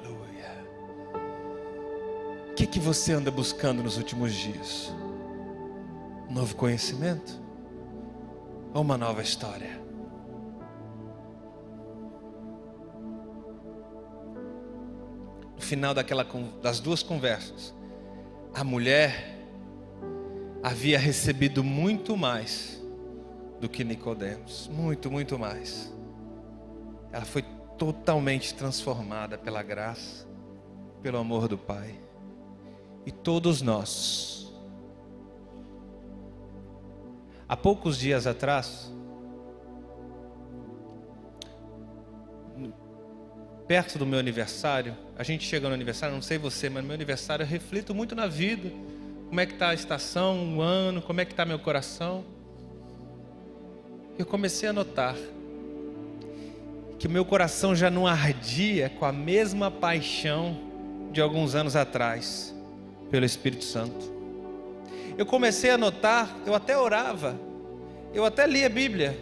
que, 2.59 2.67
que 2.67 2.79
você 2.79 3.13
anda 3.13 3.31
buscando 3.31 3.81
nos 3.81 3.95
últimos 3.95 4.33
dias? 4.33 4.93
Um 6.29 6.33
novo 6.33 6.53
conhecimento? 6.57 7.41
Ou 8.73 8.81
uma 8.81 8.97
nova 8.97 9.21
história? 9.21 9.79
No 15.55 15.61
final 15.61 15.93
daquela, 15.93 16.27
das 16.61 16.81
duas 16.81 17.01
conversas, 17.01 17.73
a 18.53 18.61
mulher 18.61 19.39
havia 20.61 20.99
recebido 20.99 21.63
muito 21.63 22.17
mais 22.17 22.77
do 23.61 23.69
que 23.69 23.85
Nicodemos, 23.85 24.69
muito, 24.69 25.09
muito 25.09 25.39
mais. 25.39 25.93
Ela 27.13 27.23
foi 27.23 27.43
totalmente 27.77 28.53
transformada 28.53 29.37
pela 29.37 29.63
graça, 29.63 30.27
pelo 31.01 31.19
amor 31.19 31.47
do 31.47 31.57
Pai 31.57 32.08
e 33.09 33.11
todos 33.11 33.59
nós. 33.59 34.53
Há 37.47 37.57
poucos 37.57 37.97
dias 37.97 38.27
atrás, 38.27 38.93
perto 43.67 43.97
do 43.97 44.05
meu 44.05 44.19
aniversário, 44.19 44.95
a 45.17 45.23
gente 45.23 45.43
chega 45.43 45.67
no 45.67 45.73
aniversário, 45.73 46.13
não 46.13 46.21
sei 46.21 46.37
você, 46.37 46.69
mas 46.69 46.83
no 46.83 46.87
meu 46.89 46.93
aniversário 46.93 47.41
eu 47.41 47.47
reflito 47.47 47.95
muito 47.95 48.13
na 48.13 48.27
vida. 48.27 48.69
Como 49.27 49.39
é 49.39 49.47
que 49.47 49.53
está 49.53 49.69
a 49.69 49.73
estação, 49.73 50.57
o 50.57 50.61
ano, 50.61 51.01
como 51.01 51.19
é 51.19 51.25
que 51.25 51.31
está 51.31 51.43
meu 51.45 51.57
coração. 51.57 52.23
Eu 54.19 54.25
comecei 54.27 54.69
a 54.69 54.73
notar 54.73 55.15
que 56.99 57.07
o 57.07 57.09
meu 57.09 57.25
coração 57.25 57.75
já 57.75 57.89
não 57.89 58.05
ardia 58.05 58.87
com 58.87 59.05
a 59.05 59.11
mesma 59.11 59.71
paixão 59.71 60.55
de 61.11 61.19
alguns 61.19 61.55
anos 61.55 61.75
atrás 61.75 62.58
pelo 63.09 63.25
Espírito 63.25 63.63
Santo. 63.63 64.19
Eu 65.17 65.25
comecei 65.25 65.69
a 65.69 65.77
notar, 65.77 66.37
eu 66.45 66.55
até 66.55 66.77
orava, 66.77 67.39
eu 68.13 68.23
até 68.23 68.47
lia 68.47 68.67
a 68.67 68.69
Bíblia, 68.69 69.19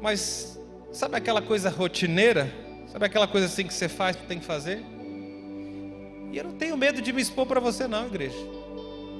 mas 0.00 0.58
sabe 0.92 1.16
aquela 1.16 1.42
coisa 1.42 1.70
rotineira? 1.70 2.52
Sabe 2.86 3.06
aquela 3.06 3.26
coisa 3.26 3.46
assim 3.46 3.66
que 3.66 3.74
você 3.74 3.88
faz, 3.88 4.14
que 4.14 4.26
tem 4.26 4.38
que 4.38 4.44
fazer? 4.44 4.80
E 6.30 6.38
eu 6.38 6.44
não 6.44 6.52
tenho 6.52 6.76
medo 6.76 7.02
de 7.02 7.12
me 7.12 7.20
expor 7.20 7.46
para 7.46 7.58
você, 7.58 7.88
não, 7.88 8.06
igreja. 8.06 8.36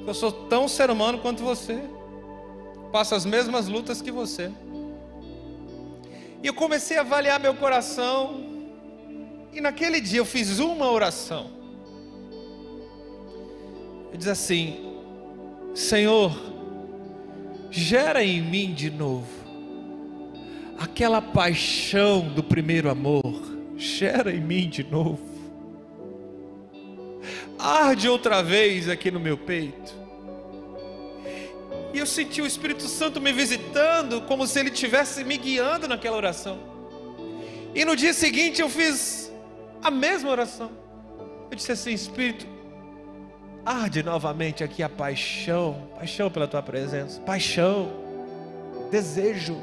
Eu 0.07 0.15
sou 0.15 0.31
tão 0.31 0.69
ser 0.69 0.91
humano 0.91 1.19
quanto 1.19 1.43
você, 1.43 1.81
passo 2.93 3.15
as 3.15 3.25
mesmas 3.25 3.67
lutas 3.67 4.01
que 4.01 4.13
você. 4.13 4.53
E 6.43 6.47
eu 6.47 6.55
comecei 6.55 6.99
a 6.99 7.01
avaliar 7.01 7.41
meu 7.41 7.55
coração. 7.55 8.45
E 9.53 9.61
naquele 9.61 10.01
dia 10.01 10.21
eu 10.21 10.25
fiz 10.25 10.59
uma 10.59 10.91
oração. 10.91 11.51
Eu 14.15 14.19
diz 14.19 14.29
assim: 14.29 14.77
Senhor, 15.75 16.33
gera 17.69 18.23
em 18.23 18.41
mim 18.41 18.73
de 18.73 18.89
novo 18.89 19.27
aquela 20.79 21.21
paixão 21.21 22.29
do 22.29 22.41
primeiro 22.41 22.89
amor. 22.89 23.25
Gera 23.77 24.33
em 24.33 24.41
mim 24.41 24.69
de 24.71 24.85
novo. 24.85 25.21
Arde 27.59 28.09
outra 28.09 28.41
vez 28.41 28.89
aqui 28.89 29.11
no 29.11 29.19
meu 29.19 29.37
peito. 29.37 29.93
E 31.93 31.99
eu 31.99 32.07
senti 32.07 32.41
o 32.41 32.47
Espírito 32.47 32.85
Santo 32.85 33.21
me 33.21 33.33
visitando, 33.33 34.21
como 34.23 34.47
se 34.47 34.61
ele 34.61 34.71
estivesse 34.71 35.25
me 35.25 35.37
guiando 35.37 35.89
naquela 35.89 36.17
oração. 36.17 36.61
E 37.75 37.85
no 37.85 37.97
dia 37.97 38.15
seguinte 38.15 38.63
eu 38.63 38.69
fiz 38.69 39.33
a 39.83 39.91
mesma 39.91 40.31
oração. 40.31 40.71
Eu 41.51 41.57
disse 41.57 41.73
assim: 41.73 41.93
Espírito, 41.93 42.54
arde 43.65 44.03
novamente 44.03 44.63
aqui 44.63 44.83
a 44.83 44.89
paixão, 44.89 45.89
paixão 45.95 46.31
pela 46.31 46.47
tua 46.47 46.63
presença, 46.63 47.21
paixão, 47.21 47.91
desejo. 48.91 49.57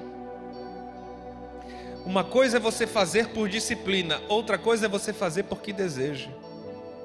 Uma 2.05 2.23
coisa 2.23 2.57
é 2.57 2.59
você 2.59 2.87
fazer 2.87 3.29
por 3.29 3.47
disciplina, 3.47 4.19
outra 4.27 4.57
coisa 4.57 4.87
é 4.87 4.89
você 4.89 5.13
fazer 5.13 5.43
porque 5.43 5.71
deseja. 5.71 6.29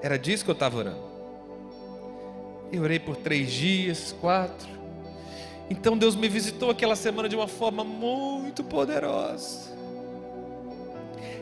Era 0.02 0.18
disso 0.18 0.44
que 0.44 0.50
eu 0.50 0.54
estava 0.54 0.78
orando. 0.78 1.04
Eu 2.72 2.82
orei 2.82 2.98
por 2.98 3.16
três 3.16 3.52
dias, 3.52 4.14
quatro. 4.20 4.68
Então 5.68 5.98
Deus 5.98 6.16
me 6.16 6.28
visitou 6.28 6.70
aquela 6.70 6.96
semana 6.96 7.28
de 7.28 7.36
uma 7.36 7.48
forma 7.48 7.84
muito 7.84 8.64
poderosa. 8.64 9.76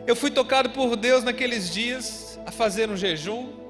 Eu 0.06 0.16
fui 0.16 0.30
tocado 0.30 0.70
por 0.70 0.96
Deus 0.96 1.24
naqueles 1.24 1.70
dias 1.70 2.38
a 2.44 2.50
fazer 2.50 2.90
um 2.90 2.96
jejum. 2.96 3.63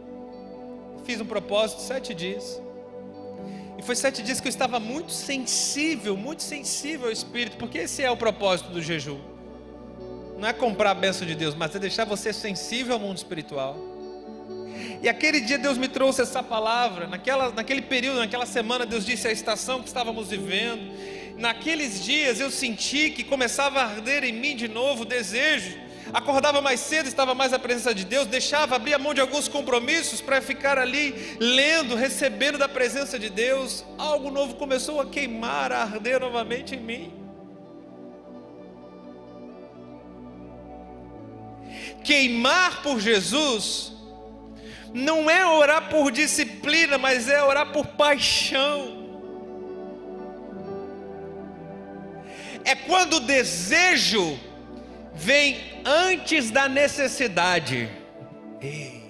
Fiz 1.05 1.21
um 1.21 1.27
propósito, 1.27 1.83
sete 1.83 2.15
dias. 2.15 2.61
E 3.79 3.83
foi 3.83 3.95
sete 3.95 4.23
dias 4.23 4.41
que 4.41 4.49
eu 4.49 4.51
estava 4.51 4.81
muito 4.81 5.13
sensível, 5.13 6.17
muito 6.17 6.43
sensível 6.43 7.07
ao 7.07 7.13
Espírito, 7.13 7.57
porque 7.57 7.79
esse 7.79 8.03
é 8.03 8.11
o 8.11 8.17
propósito 8.17 8.71
do 8.71 8.81
jejum. 8.81 9.21
Não 10.39 10.49
é 10.49 10.53
comprar 10.53 10.91
a 10.91 10.95
bênção 10.95 11.27
de 11.27 11.35
Deus, 11.35 11.55
mas 11.55 11.75
é 11.75 11.79
deixar 11.79 12.05
você 12.05 12.33
sensível 12.33 12.95
ao 12.95 13.01
mundo 13.01 13.19
espiritual. 13.19 13.77
E 15.03 15.09
aquele 15.09 15.41
dia 15.41 15.59
Deus 15.59 15.77
me 15.77 15.89
trouxe 15.89 16.23
essa 16.23 16.43
palavra. 16.43 17.07
Naquela, 17.07 17.51
naquele 17.51 17.83
período, 17.83 18.19
naquela 18.19 18.47
semana, 18.47 18.87
Deus 18.87 19.05
disse 19.05 19.29
a 19.29 19.33
estação 19.33 19.81
que 19.81 19.89
estávamos 19.89 20.29
vivendo. 20.29 20.93
Naqueles 21.37 22.03
dias 22.03 22.41
eu 22.41 22.51
senti 22.51 23.11
que 23.11 23.23
começava 23.25 23.81
a 23.81 23.85
arder 23.85 24.25
em 24.25 24.33
mim 24.33 24.57
de 24.57 24.69
novo 24.69 25.03
o 25.03 25.05
desejo. 25.05 25.84
Acordava 26.15 26.61
mais 26.61 26.79
cedo, 26.79 27.09
estava 27.09 27.35
mais 27.35 27.53
à 27.53 27.59
presença 27.59 27.93
de 27.93 28.05
Deus, 28.05 28.29
deixava 28.29 28.77
abrir 28.77 28.95
a 28.95 28.99
mão 29.01 29.13
de 29.13 29.21
alguns 29.21 29.49
compromissos 29.49 30.21
para 30.21 30.41
ficar 30.41 30.79
ali 30.79 31.37
lendo, 31.41 31.97
recebendo 31.97 32.57
da 32.57 32.69
presença 32.69 33.19
de 33.19 33.29
Deus. 33.29 33.85
Algo 33.99 34.31
novo 34.31 34.55
começou 34.55 35.01
a 35.01 35.07
queimar, 35.07 35.73
a 35.73 35.83
arder 35.83 36.21
novamente 36.21 36.77
em 36.77 36.81
mim. 36.81 37.13
Queimar 42.05 42.81
por 42.81 43.01
Jesus 43.01 43.93
não 44.93 45.29
é 45.29 45.45
orar 45.45 45.89
por 45.89 46.13
disciplina, 46.13 46.97
mas 46.97 47.29
é 47.29 47.43
orar 47.43 47.73
por 47.73 47.87
paixão. 47.87 49.03
É 52.65 52.77
quando 52.77 53.15
o 53.15 53.21
desejo 53.21 54.39
vem 55.15 55.57
antes 55.85 56.51
da 56.51 56.69
necessidade. 56.69 57.89
Eita. 58.61 59.05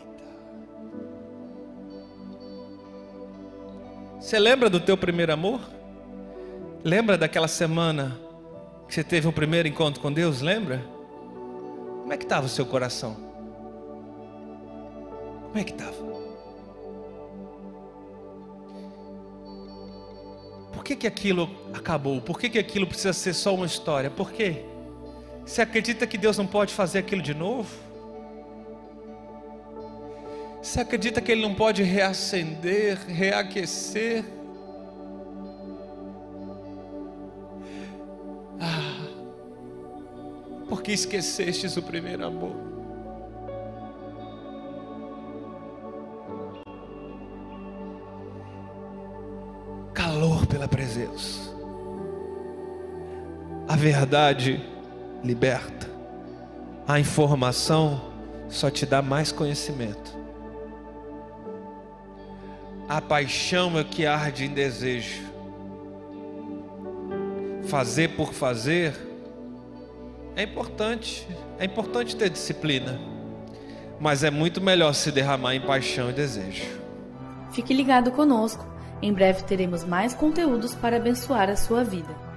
Você 4.21 4.39
lembra 4.39 4.71
do 4.71 4.81
teu 4.81 4.97
primeiro 4.97 5.33
amor? 5.33 5.61
Lembra 6.83 7.17
daquela 7.17 7.49
semana 7.49 8.19
que 8.87 8.95
você 8.95 9.03
teve 9.03 9.27
o 9.27 9.33
primeiro 9.33 9.67
encontro 9.67 10.01
com 10.01 10.13
Deus? 10.13 10.41
Lembra? 10.41 10.85
Como 12.01 12.13
é 12.13 12.17
que 12.17 12.25
estava 12.25 12.47
o 12.47 12.49
seu 12.49 12.67
coração? 12.67 13.17
Como 15.45 15.59
é 15.59 15.65
que 15.65 15.73
estava? 15.73 15.95
Por 20.73 20.83
que, 20.85 20.97
que 20.97 21.07
aquilo 21.07 21.49
acabou? 21.73 22.21
Por 22.21 22.39
que, 22.39 22.51
que 22.51 22.59
aquilo 22.59 22.87
precisa 22.87 23.15
ser 23.15 23.33
só 23.33 23.55
uma 23.55 23.65
história? 23.65 24.11
Por 24.11 24.31
quê? 24.33 24.65
Você 25.45 25.63
acredita 25.63 26.07
que 26.07 26.17
Deus 26.17 26.39
não 26.39 26.47
pode 26.47 26.73
fazer 26.73 27.01
aquilo 27.01 27.23
de 27.23 27.35
novo? 27.35 27.71
Você 30.63 30.81
acredita 30.81 31.21
que 31.21 31.31
Ele 31.31 31.43
não 31.43 31.55
pode 31.55 31.83
reacender, 31.83 32.99
reaquecer? 33.07 34.25
Ah, 38.59 39.07
porque 40.69 40.93
esquecestes 40.93 41.77
o 41.77 41.83
primeiro 41.83 42.25
amor? 42.25 42.75
calor 50.15 50.47
pela 50.47 50.69
presença. 50.69 51.53
A 53.67 53.75
verdade 53.75 54.63
liberta. 55.25 55.91
A 56.87 57.01
informação 57.01 58.13
só 58.49 58.71
te 58.71 58.85
dá 58.85 59.01
mais 59.01 59.33
conhecimento. 59.33 60.15
A 62.87 63.01
paixão 63.01 63.79
é 63.79 63.83
que 63.83 64.05
arde 64.05 64.45
em 64.45 64.51
desejo. 64.51 65.23
Fazer 67.65 68.09
por 68.09 68.35
fazer 68.35 68.95
é 70.37 70.43
importante, 70.43 71.27
é 71.59 71.65
importante 71.65 72.15
ter 72.15 72.29
disciplina, 72.29 73.01
mas 73.99 74.23
é 74.23 74.31
muito 74.31 74.61
melhor 74.61 74.93
se 74.93 75.11
derramar 75.11 75.55
em 75.55 75.61
paixão 75.61 76.11
e 76.11 76.13
desejo. 76.13 76.67
Fique 77.51 77.73
ligado 77.73 78.13
conosco. 78.13 78.67
Em 79.01 79.13
breve 79.13 79.45
teremos 79.45 79.85
mais 79.85 80.13
conteúdos 80.13 80.75
para 80.75 80.97
abençoar 80.97 81.49
a 81.49 81.57
sua 81.57 81.83
vida. 81.83 82.34